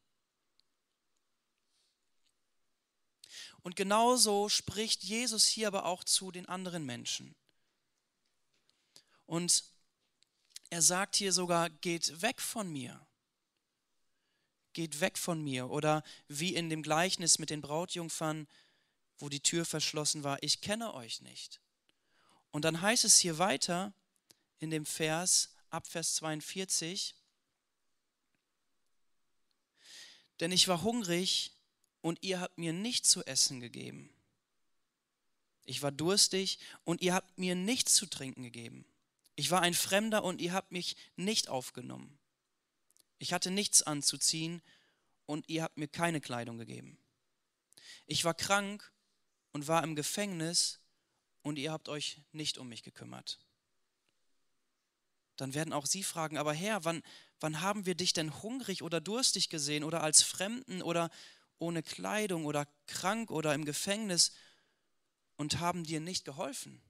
Und 3.63 3.78
genauso 3.78 4.49
spricht 4.49 5.04
Jesus 5.04 5.47
hier 5.47 5.67
aber 5.67 5.86
auch 5.86 6.04
zu 6.04 6.32
den 6.32 6.47
anderen 6.47 6.86
Menschen. 6.86 7.34
Und 9.26 9.63
er 10.69 10.82
sagt 10.82 11.15
hier 11.15 11.32
sogar, 11.32 11.69
geht 11.69 12.21
weg 12.21 12.41
von 12.41 12.71
mir. 12.71 13.08
Geht 14.73 14.99
weg 14.99 15.17
von 15.17 15.41
mir. 15.41 15.69
Oder 15.69 16.04
wie 16.28 16.56
in 16.56 16.69
dem 16.69 16.84
Gleichnis 16.84 17.39
mit 17.39 17.49
den 17.49 17.62
Brautjungfern, 17.62 18.47
wo 19.17 19.30
die 19.30 19.39
Tür 19.39 19.65
verschlossen 19.65 20.23
war, 20.23 20.41
ich 20.43 20.60
kenne 20.60 20.93
euch 20.93 21.21
nicht. 21.21 21.62
Und 22.52 22.65
dann 22.65 22.82
heißt 22.82 23.06
es 23.06 23.17
hier 23.17 23.38
weiter 23.38 23.93
in 24.60 24.71
dem 24.71 24.86
Vers, 24.86 25.56
ab 25.69 25.88
Vers 25.88 26.15
42, 26.15 27.15
denn 30.39 30.52
ich 30.52 30.67
war 30.67 30.82
hungrig 30.82 31.53
und 32.04 32.22
ihr 32.22 32.42
habt 32.42 32.58
mir 32.58 32.74
nicht 32.74 33.06
zu 33.06 33.24
essen 33.26 33.62
gegeben. 33.62 34.13
Ich 35.63 35.82
war 35.82 35.92
durstig 35.92 36.60
und 36.84 37.02
ihr 37.02 37.13
habt 37.13 37.38
mir 37.38 37.56
nichts 37.56 37.96
zu 37.96 38.06
trinken 38.06 38.44
gegeben. 38.44 38.86
Ich 39.36 39.50
war 39.52 39.62
ein 39.62 39.74
Fremder 39.74 40.26
und 40.26 40.42
ihr 40.42 40.52
habt 40.52 40.74
mich 40.74 40.98
nicht 41.16 41.48
aufgenommen. 41.48 42.20
Ich 43.20 43.32
hatte 43.32 43.52
nichts 43.52 43.82
anzuziehen 43.84 44.62
und 45.26 45.48
ihr 45.48 45.63
habt 45.63 45.78
mir 45.78 45.88
keine 45.88 46.20
Kleidung 46.20 46.58
gegeben. 46.58 46.98
Ich 48.06 48.26
war 48.26 48.34
krank 48.34 48.92
und 49.54 49.70
war 49.70 49.82
im 49.82 49.96
Gefängnis 49.96 50.82
und 51.42 51.58
ihr 51.58 51.72
habt 51.72 51.88
euch 51.88 52.20
nicht 52.34 52.58
um 52.58 52.68
mich 52.68 52.84
gekümmert. 52.84 53.39
Dann 55.38 55.54
werden 55.54 55.72
auch 55.72 55.86
sie 55.86 56.04
fragen, 56.04 56.38
aber 56.38 56.54
Herr, 56.54 56.84
wann, 56.84 57.02
wann 57.39 57.62
haben 57.62 57.86
wir 57.86 57.96
dich 57.96 58.12
denn 58.12 58.44
hungrig 58.44 58.84
oder 58.84 59.00
durstig 59.00 59.48
gesehen 59.48 59.86
oder 59.86 60.04
als 60.04 60.22
Fremden 60.22 60.82
oder 60.82 61.10
ohne 61.63 61.82
Kleidung 61.82 62.45
oder 62.45 62.67
krank 62.88 63.32
oder 63.32 63.54
im 63.54 63.65
Gefängnis 63.65 64.32
und 65.38 65.60
haben 65.60 65.84
dir 65.84 65.99
nicht 65.99 66.26
geholfen? 66.26 66.82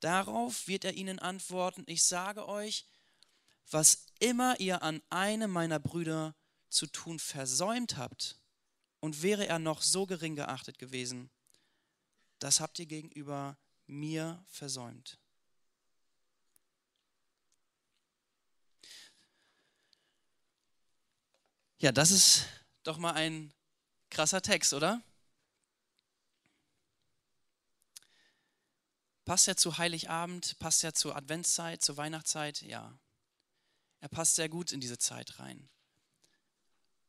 Darauf 0.00 0.66
wird 0.66 0.84
er 0.84 0.94
ihnen 0.94 1.18
antworten, 1.18 1.84
ich 1.86 2.02
sage 2.04 2.48
euch, 2.48 2.86
was 3.70 4.06
immer 4.18 4.58
ihr 4.60 4.82
an 4.82 5.02
einem 5.10 5.50
meiner 5.50 5.78
Brüder 5.78 6.34
zu 6.68 6.86
tun 6.86 7.18
versäumt 7.18 7.96
habt, 7.96 8.40
und 9.00 9.22
wäre 9.22 9.46
er 9.46 9.58
noch 9.58 9.82
so 9.82 10.06
gering 10.06 10.36
geachtet 10.36 10.78
gewesen, 10.78 11.30
das 12.38 12.60
habt 12.60 12.78
ihr 12.78 12.86
gegenüber 12.86 13.56
mir 13.86 14.44
versäumt. 14.46 15.18
Ja, 21.78 21.92
das 21.92 22.10
ist 22.10 22.44
doch 22.82 22.98
mal 22.98 23.12
ein 23.12 23.52
krasser 24.10 24.42
Text, 24.42 24.72
oder? 24.72 25.02
Passt 29.24 29.46
ja 29.46 29.54
zu 29.54 29.78
Heiligabend, 29.78 30.58
passt 30.58 30.82
ja 30.82 30.92
zur 30.92 31.14
Adventszeit, 31.14 31.82
zur 31.82 31.96
Weihnachtszeit, 31.96 32.62
ja. 32.62 32.98
Er 34.00 34.08
passt 34.08 34.34
sehr 34.34 34.48
gut 34.48 34.72
in 34.72 34.80
diese 34.80 34.98
Zeit 34.98 35.38
rein. 35.38 35.68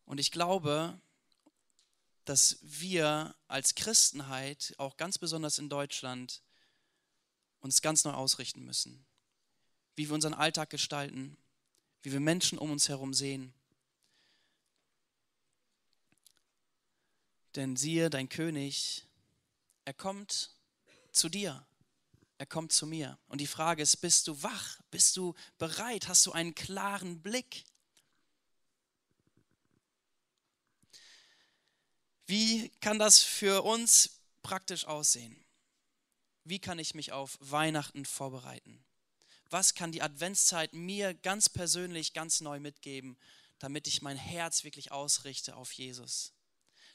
Und 0.06 0.20
ich 0.20 0.32
glaube, 0.32 1.00
dass 2.26 2.60
wir 2.62 3.36
als 3.48 3.76
Christenheit, 3.76 4.76
auch 4.78 4.98
ganz 4.98 5.18
besonders 5.18 5.58
in 5.58 5.70
Deutschland, 5.70 6.44
uns 7.60 7.82
ganz 7.82 8.04
neu 8.04 8.12
ausrichten 8.12 8.64
müssen. 8.64 9.06
Wie 9.96 10.08
wir 10.08 10.16
unseren 10.16 10.34
Alltag 10.34 10.70
gestalten, 10.70 11.38
wie 12.04 12.12
wir 12.12 12.20
Menschen 12.20 12.58
um 12.58 12.72
uns 12.72 12.90
herum 12.90 13.14
sehen. 13.14 13.54
Denn 17.56 17.76
siehe, 17.76 18.10
dein 18.10 18.30
König, 18.30 19.06
er 19.86 19.94
kommt 19.94 20.52
zu 21.12 21.30
dir. 21.30 21.66
Er 22.38 22.46
kommt 22.46 22.72
zu 22.72 22.88
mir. 22.88 23.20
Und 23.28 23.40
die 23.40 23.48
Frage 23.48 23.84
ist, 23.84 23.98
bist 23.98 24.28
du 24.28 24.42
wach? 24.42 24.80
Bist 24.90 25.18
du 25.18 25.36
bereit? 25.58 26.08
Hast 26.08 26.26
du 26.26 26.32
einen 26.32 26.56
klaren 26.56 27.22
Blick? 27.22 27.66
Wie 32.26 32.70
kann 32.80 32.98
das 32.98 33.22
für 33.22 33.64
uns 33.64 34.22
praktisch 34.42 34.86
aussehen? 34.86 35.36
Wie 36.44 36.60
kann 36.60 36.80
ich 36.80 36.96
mich 36.96 37.12
auf 37.12 37.38
Weihnachten 37.42 38.06
vorbereiten? 38.06 38.84
Was 39.50 39.76
kann 39.76 39.92
die 39.92 40.02
Adventszeit 40.02 40.74
mir 40.74 41.14
ganz 41.14 41.50
persönlich, 41.50 42.14
ganz 42.14 42.40
neu 42.40 42.60
mitgeben, 42.60 43.18
damit 43.60 43.86
ich 43.86 44.02
mein 44.02 44.18
Herz 44.18 44.64
wirklich 44.64 44.92
ausrichte 44.92 45.56
auf 45.56 45.74
Jesus? 45.74 46.34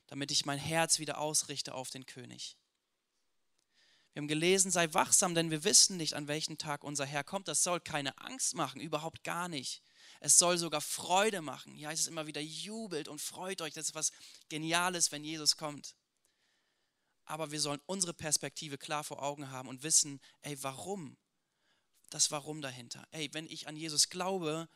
Damit 0.07 0.31
ich 0.31 0.47
mein 0.47 0.59
Herz 0.59 0.99
wieder 0.99 1.19
ausrichte 1.19 1.75
auf 1.75 1.91
den 1.91 2.07
König? 2.07 2.57
Wir 4.13 4.23
haben 4.23 4.29
gelesen, 4.29 4.71
sei 4.71 4.95
wachsam, 4.95 5.35
denn 5.35 5.51
wir 5.51 5.65
wissen 5.65 5.99
nicht, 5.99 6.15
an 6.15 6.27
welchem 6.27 6.57
Tag 6.57 6.85
unser 6.85 7.05
Herr 7.05 7.23
kommt. 7.23 7.49
Das 7.49 7.63
soll 7.63 7.81
keine 7.81 8.17
Angst 8.17 8.55
machen, 8.55 8.81
überhaupt 8.81 9.25
gar 9.25 9.49
nicht. 9.49 9.83
Es 10.21 10.39
soll 10.39 10.57
sogar 10.57 10.81
Freude 10.81 11.43
machen. 11.43 11.75
Hier 11.75 11.89
heißt 11.89 12.01
es 12.01 12.09
immer 12.09 12.27
wieder, 12.27 12.41
jubelt 12.41 13.09
und 13.09 13.21
freut 13.21 13.61
euch. 13.61 13.75
Das 13.75 13.89
ist 13.89 13.95
was 13.95 14.13
Geniales, 14.49 15.13
wenn 15.13 15.23
Jesus 15.23 15.59
kommt. 15.59 15.95
Aber 17.27 17.51
wir 17.51 17.61
sollen 17.61 17.83
unsere 17.87 18.15
Perspektive 18.15 18.79
klar 18.79 19.05
vor 19.05 19.23
Augen 19.23 19.51
haben 19.51 19.69
und 19.69 19.83
wissen, 19.83 20.21
ey, 20.41 20.57
warum? 20.63 21.19
Das 22.09 22.31
Warum 22.31 22.63
dahinter. 22.63 23.07
Ey, 23.11 23.29
wenn 23.35 23.47
ich 23.51 23.69
an 23.69 23.77
Jesus 23.77 24.09
glaube, 24.09 24.69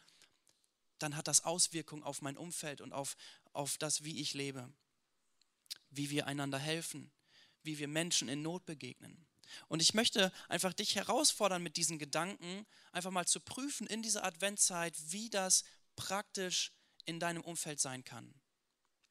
dann 0.98 1.16
hat 1.16 1.28
das 1.28 1.44
Auswirkungen 1.44 2.02
auf 2.02 2.22
mein 2.22 2.36
Umfeld 2.36 2.80
und 2.80 2.92
auf, 2.92 3.16
auf 3.52 3.78
das, 3.78 4.04
wie 4.04 4.20
ich 4.20 4.34
lebe. 4.34 4.70
Wie 5.90 6.11
wir 6.11 6.26
einander 6.26 6.59
helfen, 6.59 7.11
wie 7.62 7.79
wir 7.79 7.88
Menschen 7.88 8.29
in 8.29 8.42
Not 8.42 8.64
begegnen. 8.66 9.26
Und 9.68 9.81
ich 9.83 9.94
möchte 9.94 10.33
einfach 10.48 10.72
dich 10.72 10.96
herausfordern 10.96 11.62
mit 11.62 11.76
diesen 11.76 11.98
Gedanken, 11.98 12.66
einfach 12.92 13.11
mal 13.11 13.26
zu 13.26 13.40
prüfen 13.40 13.87
in 13.87 14.03
dieser 14.03 14.24
Adventzeit, 14.24 14.94
wie 15.09 15.29
das 15.29 15.64
praktisch 15.96 16.72
in 17.05 17.20
deinem 17.20 17.42
Umfeld 17.42 17.81
sein 17.81 18.05
kann. 18.05 18.35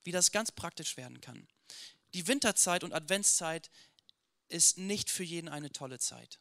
Wie 0.04 0.12
das 0.12 0.32
ganz 0.32 0.52
praktisch 0.52 0.98
werden 0.98 1.22
kann. 1.22 1.48
Die 2.14 2.28
Winterzeit 2.28 2.84
und 2.84 2.94
Adventszeit 2.94 3.70
ist 4.48 4.78
nicht 4.78 5.10
für 5.10 5.24
jeden 5.24 5.50
eine 5.50 5.72
tolle 5.72 6.00
Zeit. 6.00 6.40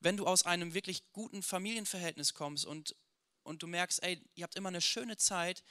Wenn 0.00 0.16
du 0.16 0.26
aus 0.26 0.44
einem 0.44 0.74
wirklich 0.74 1.10
guten 1.12 1.42
Familienverhältnis 1.42 2.34
kommst 2.34 2.64
und, 2.64 2.94
und 3.42 3.62
du 3.62 3.66
merkst, 3.66 4.02
ey, 4.02 4.22
ihr 4.34 4.44
habt 4.44 4.56
immer 4.56 4.68
eine 4.68 4.80
schöne 4.80 5.16
Zeit, 5.16 5.64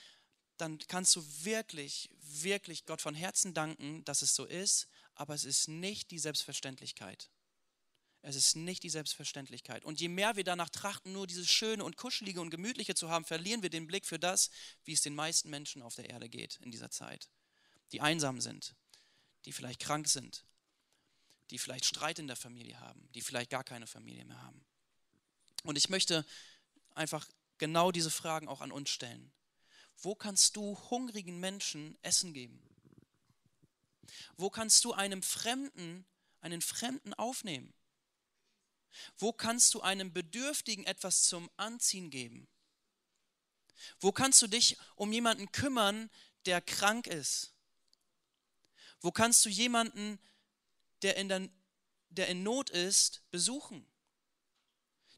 dann 0.58 0.78
kannst 0.88 1.16
du 1.16 1.24
wirklich, 1.44 2.10
wirklich 2.22 2.86
Gott 2.86 3.02
von 3.02 3.16
Herzen 3.16 3.54
danken, 3.54 4.04
dass 4.06 4.22
es 4.22 4.36
so 4.36 4.46
ist 4.46 4.88
aber 5.16 5.34
es 5.34 5.46
ist 5.46 5.68
nicht 5.68 6.12
die 6.12 6.20
Selbstverständlichkeit. 6.20 7.30
Es 8.22 8.36
ist 8.36 8.56
nicht 8.56 8.84
die 8.84 8.90
Selbstverständlichkeit. 8.90 9.84
Und 9.84 10.00
je 10.00 10.08
mehr 10.08 10.36
wir 10.38 10.46
danach 10.46 10.70
trachten, 10.70 11.12
nur 11.12 11.28
dieses 11.28 11.50
Schöne 11.50 11.84
und 11.84 11.98
Kuschelige 11.98 12.40
und 12.40 12.52
Gemütliche 12.52 12.96
zu 12.96 13.10
haben, 13.10 13.26
verlieren 13.26 13.62
wir 13.62 13.70
den 13.70 13.86
Blick 13.86 14.06
für 14.06 14.18
das, 14.18 14.50
wie 14.86 14.94
es 14.94 15.02
den 15.02 15.14
meisten 15.14 15.50
Menschen 15.50 15.82
auf 15.82 15.96
der 15.96 16.10
Erde 16.10 16.30
geht 16.30 16.56
in 16.62 16.72
dieser 16.72 16.90
Zeit. 16.90 17.30
Die 17.92 18.00
einsam 18.00 18.40
sind, 18.40 18.76
die 19.46 19.52
vielleicht 19.52 19.82
krank 19.82 20.08
sind, 20.08 20.46
die 21.50 21.58
vielleicht 21.58 21.86
Streit 21.86 22.18
in 22.18 22.28
der 22.28 22.38
Familie 22.38 22.80
haben, 22.80 23.10
die 23.14 23.22
vielleicht 23.22 23.50
gar 23.50 23.66
keine 23.66 23.88
Familie 23.88 24.24
mehr 24.24 24.42
haben. 24.42 24.66
Und 25.64 25.78
ich 25.78 25.90
möchte 25.90 26.26
einfach 26.96 27.28
genau 27.58 27.92
diese 27.92 28.12
Fragen 28.12 28.48
auch 28.48 28.62
an 28.62 28.72
uns 28.72 28.90
stellen. 28.90 29.34
Wo 30.02 30.16
kannst 30.16 30.56
du 30.56 30.78
hungrigen 30.90 31.40
Menschen 31.40 31.98
Essen 32.02 32.34
geben? 32.34 32.62
Wo 34.36 34.50
kannst 34.50 34.84
du 34.84 34.94
einem 34.94 35.24
Fremden, 35.24 36.06
einen 36.42 36.62
Fremden 36.62 37.14
aufnehmen? 37.14 37.74
Wo 39.18 39.34
kannst 39.34 39.74
du 39.74 39.82
einem 39.82 40.14
Bedürftigen 40.14 40.86
etwas 40.86 41.24
zum 41.24 41.50
Anziehen 41.58 42.10
geben? 42.10 42.48
Wo 44.00 44.12
kannst 44.12 44.42
du 44.42 44.48
dich 44.48 44.78
um 44.96 45.12
jemanden 45.12 45.52
kümmern, 45.52 46.10
der 46.46 46.62
krank 46.62 47.08
ist? 47.08 47.54
Wo 49.02 49.12
kannst 49.12 49.44
du 49.46 49.50
jemanden, 49.50 50.20
der 51.02 51.18
in, 51.18 51.28
der, 51.28 51.50
der 52.10 52.28
in 52.28 52.44
Not 52.44 52.70
ist, 52.70 53.22
besuchen? 53.32 53.86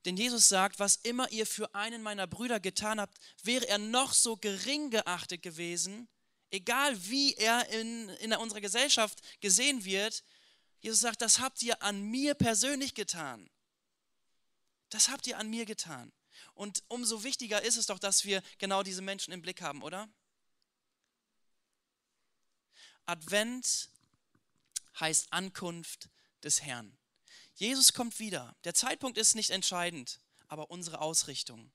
Denn 0.05 0.17
Jesus 0.17 0.47
sagt, 0.47 0.79
was 0.79 0.97
immer 0.97 1.31
ihr 1.31 1.47
für 1.47 1.73
einen 1.73 2.03
meiner 2.03 2.27
Brüder 2.27 2.59
getan 2.59 3.01
habt, 3.01 3.17
wäre 3.43 3.67
er 3.67 3.79
noch 3.79 4.13
so 4.13 4.37
gering 4.37 4.91
geachtet 4.91 5.41
gewesen, 5.41 6.07
egal 6.51 6.95
wie 7.09 7.33
er 7.33 7.67
in, 7.69 8.09
in 8.09 8.33
unserer 8.33 8.61
Gesellschaft 8.61 9.19
gesehen 9.41 9.83
wird, 9.83 10.23
Jesus 10.79 10.99
sagt, 10.99 11.21
das 11.21 11.39
habt 11.39 11.63
ihr 11.63 11.81
an 11.81 12.01
mir 12.03 12.35
persönlich 12.35 12.93
getan. 12.93 13.49
Das 14.89 15.09
habt 15.09 15.25
ihr 15.25 15.39
an 15.39 15.49
mir 15.49 15.65
getan. 15.65 16.13
Und 16.53 16.83
umso 16.87 17.23
wichtiger 17.23 17.63
ist 17.63 17.77
es 17.77 17.87
doch, 17.87 17.97
dass 17.97 18.25
wir 18.25 18.43
genau 18.59 18.83
diese 18.83 19.01
Menschen 19.01 19.33
im 19.33 19.41
Blick 19.41 19.61
haben, 19.61 19.81
oder? 19.81 20.07
Advent 23.07 23.89
heißt 24.99 25.33
Ankunft 25.33 26.09
des 26.43 26.61
Herrn. 26.61 26.95
Jesus 27.55 27.93
kommt 27.93 28.19
wieder. 28.19 28.55
Der 28.63 28.73
Zeitpunkt 28.73 29.17
ist 29.17 29.35
nicht 29.35 29.49
entscheidend, 29.49 30.19
aber 30.47 30.69
unsere 30.69 31.01
Ausrichtung. 31.01 31.71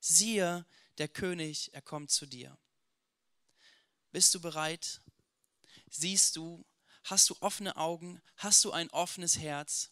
Siehe, 0.00 0.64
der 0.98 1.08
König, 1.08 1.74
er 1.74 1.82
kommt 1.82 2.10
zu 2.10 2.26
dir. 2.26 2.56
Bist 4.10 4.34
du 4.34 4.40
bereit, 4.40 5.00
Siehst 5.90 6.36
du, 6.36 6.64
hast 7.04 7.30
du 7.30 7.36
offene 7.40 7.76
Augen, 7.76 8.20
hast 8.36 8.64
du 8.64 8.72
ein 8.72 8.90
offenes 8.90 9.38
Herz? 9.38 9.90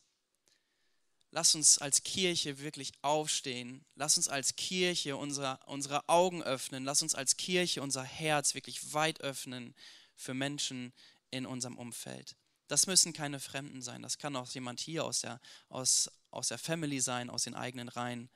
Lass 1.31 1.55
uns 1.55 1.79
als 1.79 2.03
Kirche 2.03 2.61
wirklich 2.61 2.93
aufstehen. 3.03 3.85
Lass 3.95 4.17
uns 4.17 4.29
als 4.29 4.57
Kirche 4.57 5.17
unsere, 5.17 5.59
unsere 5.67 6.09
Augen 6.09 6.43
öffnen. 6.43 6.85
Lass 6.85 7.03
uns 7.03 7.15
als 7.15 7.37
Kirche 7.37 7.83
unser 7.83 8.05
Herz 8.05 8.55
wirklich 8.55 8.95
weit 8.95 9.21
öffnen 9.21 9.75
für 10.15 10.35
Menschen 10.35 10.93
in 11.31 11.45
unserem 11.45 11.77
Umfeld. 11.77 12.37
Das 12.69 12.87
müssen 12.87 13.13
keine 13.13 13.41
Fremden 13.41 13.83
sein. 13.83 14.03
Das 14.03 14.19
kann 14.19 14.37
auch 14.37 14.51
jemand 14.51 14.81
hier 14.81 15.05
aus 15.05 15.21
der, 15.21 15.41
aus, 15.69 16.11
aus 16.31 16.49
der 16.49 16.59
Family 16.59 17.01
sein, 17.01 17.31
aus 17.31 17.45
den 17.45 17.55
eigenen 17.55 17.89
Reihen. 17.89 18.29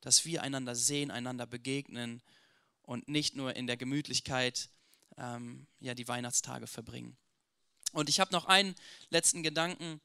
Dass 0.00 0.24
wir 0.24 0.42
einander 0.42 0.74
sehen, 0.74 1.10
einander 1.10 1.46
begegnen 1.46 2.22
und 2.82 3.08
nicht 3.08 3.36
nur 3.36 3.54
in 3.54 3.66
der 3.66 3.76
Gemütlichkeit 3.76 4.70
ähm, 5.16 5.66
ja, 5.78 5.94
die 5.94 6.08
Weihnachtstage 6.08 6.66
verbringen. 6.66 7.16
Und 7.92 8.08
ich 8.08 8.20
habe 8.20 8.32
noch 8.32 8.46
einen 8.46 8.74
letzten 9.10 9.42
Gedanken. 9.42 10.00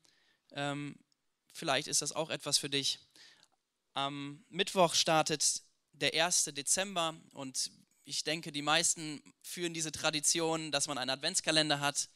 Ähm, 0.51 0.97
vielleicht 1.53 1.87
ist 1.87 2.01
das 2.01 2.11
auch 2.11 2.29
etwas 2.29 2.57
für 2.57 2.69
dich. 2.69 2.99
Am 3.93 4.43
Mittwoch 4.49 4.93
startet 4.93 5.63
der 5.93 6.13
1. 6.13 6.45
Dezember 6.53 7.15
und 7.33 7.71
ich 8.03 8.23
denke, 8.23 8.51
die 8.51 8.61
meisten 8.61 9.21
führen 9.41 9.73
diese 9.73 9.91
Tradition, 9.91 10.71
dass 10.71 10.87
man 10.87 10.97
einen 10.97 11.09
Adventskalender 11.09 11.79
hat. 11.79 12.09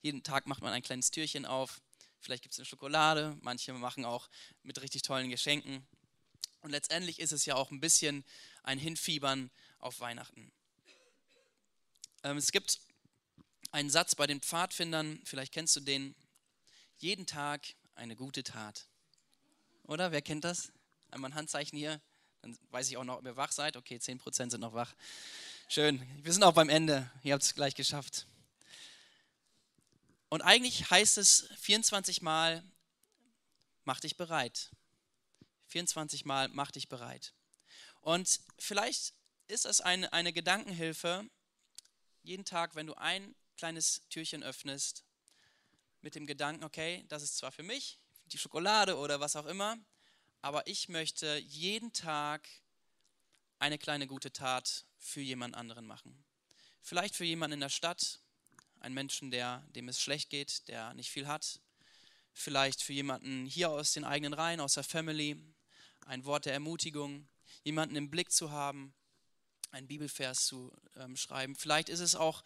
Jeden 0.00 0.22
Tag 0.22 0.46
macht 0.46 0.62
man 0.62 0.72
ein 0.72 0.82
kleines 0.82 1.10
Türchen 1.10 1.44
auf. 1.46 1.80
Vielleicht 2.20 2.42
gibt 2.42 2.52
es 2.52 2.58
eine 2.58 2.66
Schokolade. 2.66 3.36
Manche 3.42 3.72
machen 3.72 4.04
auch 4.04 4.28
mit 4.62 4.80
richtig 4.80 5.02
tollen 5.02 5.30
Geschenken. 5.30 5.86
Und 6.60 6.70
letztendlich 6.70 7.20
ist 7.20 7.32
es 7.32 7.46
ja 7.46 7.54
auch 7.54 7.70
ein 7.70 7.80
bisschen 7.80 8.24
ein 8.62 8.78
Hinfiebern 8.78 9.50
auf 9.78 10.00
Weihnachten. 10.00 10.52
Ähm, 12.24 12.36
es 12.36 12.50
gibt 12.50 12.80
einen 13.70 13.90
Satz 13.90 14.14
bei 14.14 14.26
den 14.26 14.40
Pfadfindern, 14.40 15.20
vielleicht 15.24 15.52
kennst 15.52 15.76
du 15.76 15.80
den. 15.80 16.14
Jeden 16.96 17.26
Tag 17.26 17.66
eine 17.94 18.16
gute 18.16 18.42
Tat. 18.42 18.88
Oder? 19.84 20.10
Wer 20.10 20.20
kennt 20.20 20.44
das? 20.44 20.72
Einmal 21.10 21.30
ein 21.30 21.34
Handzeichen 21.36 21.78
hier. 21.78 22.00
Dann 22.42 22.58
weiß 22.70 22.88
ich 22.88 22.96
auch 22.96 23.04
noch, 23.04 23.18
ob 23.18 23.24
ihr 23.24 23.36
wach 23.36 23.52
seid. 23.52 23.76
Okay, 23.76 23.96
10% 23.96 24.50
sind 24.50 24.60
noch 24.60 24.74
wach. 24.74 24.94
Schön. 25.68 26.04
Wir 26.22 26.32
sind 26.32 26.42
auch 26.42 26.54
beim 26.54 26.68
Ende. 26.68 27.08
Ihr 27.22 27.34
habt 27.34 27.44
es 27.44 27.54
gleich 27.54 27.74
geschafft. 27.74 28.26
Und 30.28 30.42
eigentlich 30.42 30.90
heißt 30.90 31.18
es 31.18 31.48
24 31.60 32.22
Mal, 32.22 32.62
mach 33.84 34.00
dich 34.00 34.16
bereit. 34.16 34.70
24 35.68 36.24
Mal, 36.24 36.48
mach 36.48 36.70
dich 36.70 36.88
bereit. 36.88 37.34
Und 38.00 38.40
vielleicht 38.58 39.14
ist 39.46 39.64
das 39.64 39.80
eine, 39.80 40.12
eine 40.12 40.32
Gedankenhilfe, 40.32 41.28
jeden 42.22 42.44
Tag, 42.44 42.74
wenn 42.74 42.86
du 42.86 42.94
ein 42.94 43.34
kleines 43.56 44.02
Türchen 44.10 44.42
öffnest, 44.42 45.04
mit 46.00 46.14
dem 46.14 46.26
Gedanken, 46.26 46.64
okay, 46.64 47.04
das 47.08 47.22
ist 47.22 47.38
zwar 47.38 47.50
für 47.50 47.62
mich, 47.62 47.98
die 48.26 48.38
Schokolade 48.38 48.96
oder 48.96 49.20
was 49.20 49.36
auch 49.36 49.46
immer, 49.46 49.78
aber 50.42 50.66
ich 50.66 50.88
möchte 50.88 51.38
jeden 51.38 51.92
Tag 51.92 52.48
eine 53.58 53.78
kleine 53.78 54.06
gute 54.06 54.32
Tat 54.32 54.84
für 54.98 55.20
jemand 55.20 55.56
anderen 55.56 55.86
machen. 55.86 56.24
Vielleicht 56.82 57.16
für 57.16 57.24
jemanden 57.24 57.54
in 57.54 57.60
der 57.60 57.68
Stadt, 57.68 58.20
einen 58.80 58.94
Menschen, 58.94 59.30
der, 59.30 59.64
dem 59.74 59.88
es 59.88 60.00
schlecht 60.00 60.30
geht, 60.30 60.68
der 60.68 60.94
nicht 60.94 61.10
viel 61.10 61.26
hat. 61.26 61.60
Vielleicht 62.32 62.82
für 62.82 62.92
jemanden 62.92 63.46
hier 63.46 63.70
aus 63.70 63.92
den 63.92 64.04
eigenen 64.04 64.34
Reihen, 64.34 64.60
aus 64.60 64.74
der 64.74 64.84
Family, 64.84 65.36
ein 66.06 66.24
Wort 66.24 66.46
der 66.46 66.52
Ermutigung, 66.52 67.28
jemanden 67.64 67.96
im 67.96 68.10
Blick 68.10 68.30
zu 68.30 68.50
haben, 68.50 68.94
einen 69.70 69.86
Bibelvers 69.86 70.46
zu 70.46 70.72
ähm, 70.96 71.16
schreiben. 71.16 71.56
Vielleicht 71.56 71.88
ist 71.88 72.00
es 72.00 72.14
auch 72.14 72.42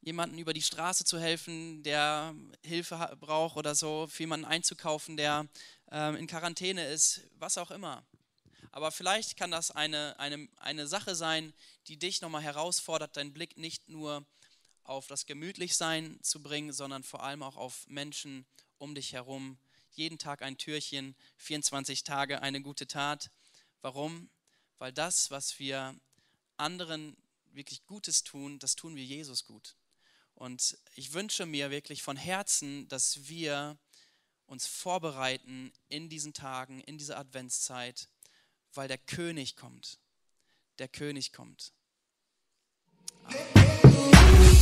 jemanden 0.00 0.38
über 0.38 0.52
die 0.52 0.62
Straße 0.62 1.04
zu 1.04 1.18
helfen, 1.18 1.82
der 1.82 2.34
Hilfe 2.64 3.16
braucht 3.20 3.56
oder 3.56 3.74
so, 3.74 4.08
für 4.08 4.24
jemanden 4.24 4.46
einzukaufen, 4.46 5.16
der 5.16 5.46
ähm, 5.90 6.16
in 6.16 6.26
Quarantäne 6.26 6.86
ist, 6.88 7.22
was 7.38 7.56
auch 7.56 7.70
immer. 7.70 8.04
Aber 8.72 8.90
vielleicht 8.90 9.36
kann 9.36 9.50
das 9.50 9.70
eine, 9.70 10.18
eine, 10.18 10.48
eine 10.58 10.86
Sache 10.86 11.14
sein, 11.14 11.52
die 11.86 11.98
dich 11.98 12.20
nochmal 12.20 12.42
herausfordert, 12.42 13.16
deinen 13.16 13.32
Blick 13.32 13.56
nicht 13.56 13.88
nur 13.88 14.26
auf 14.84 15.06
das 15.06 15.26
Gemütlichsein 15.26 16.18
zu 16.22 16.42
bringen, 16.42 16.72
sondern 16.72 17.02
vor 17.02 17.22
allem 17.22 17.42
auch 17.42 17.56
auf 17.56 17.86
Menschen 17.88 18.46
um 18.78 18.94
dich 18.94 19.12
herum. 19.12 19.58
Jeden 19.92 20.18
Tag 20.18 20.42
ein 20.42 20.58
Türchen, 20.58 21.14
24 21.36 22.04
Tage 22.04 22.42
eine 22.42 22.60
gute 22.62 22.86
Tat. 22.86 23.30
Warum? 23.80 24.30
Weil 24.78 24.92
das, 24.92 25.30
was 25.30 25.58
wir 25.58 25.94
anderen 26.56 27.16
wirklich 27.52 27.84
Gutes 27.86 28.24
tun, 28.24 28.58
das 28.58 28.76
tun 28.76 28.96
wir 28.96 29.04
Jesus 29.04 29.44
gut. 29.44 29.76
Und 30.34 30.78
ich 30.94 31.12
wünsche 31.12 31.46
mir 31.46 31.70
wirklich 31.70 32.02
von 32.02 32.16
Herzen, 32.16 32.88
dass 32.88 33.28
wir 33.28 33.78
uns 34.46 34.66
vorbereiten 34.66 35.72
in 35.88 36.08
diesen 36.08 36.32
Tagen, 36.32 36.80
in 36.80 36.98
dieser 36.98 37.18
Adventszeit, 37.18 38.08
weil 38.74 38.88
der 38.88 38.98
König 38.98 39.56
kommt. 39.56 39.98
Der 40.78 40.88
König 40.88 41.32
kommt. 41.32 41.72
Amen. 43.24 44.61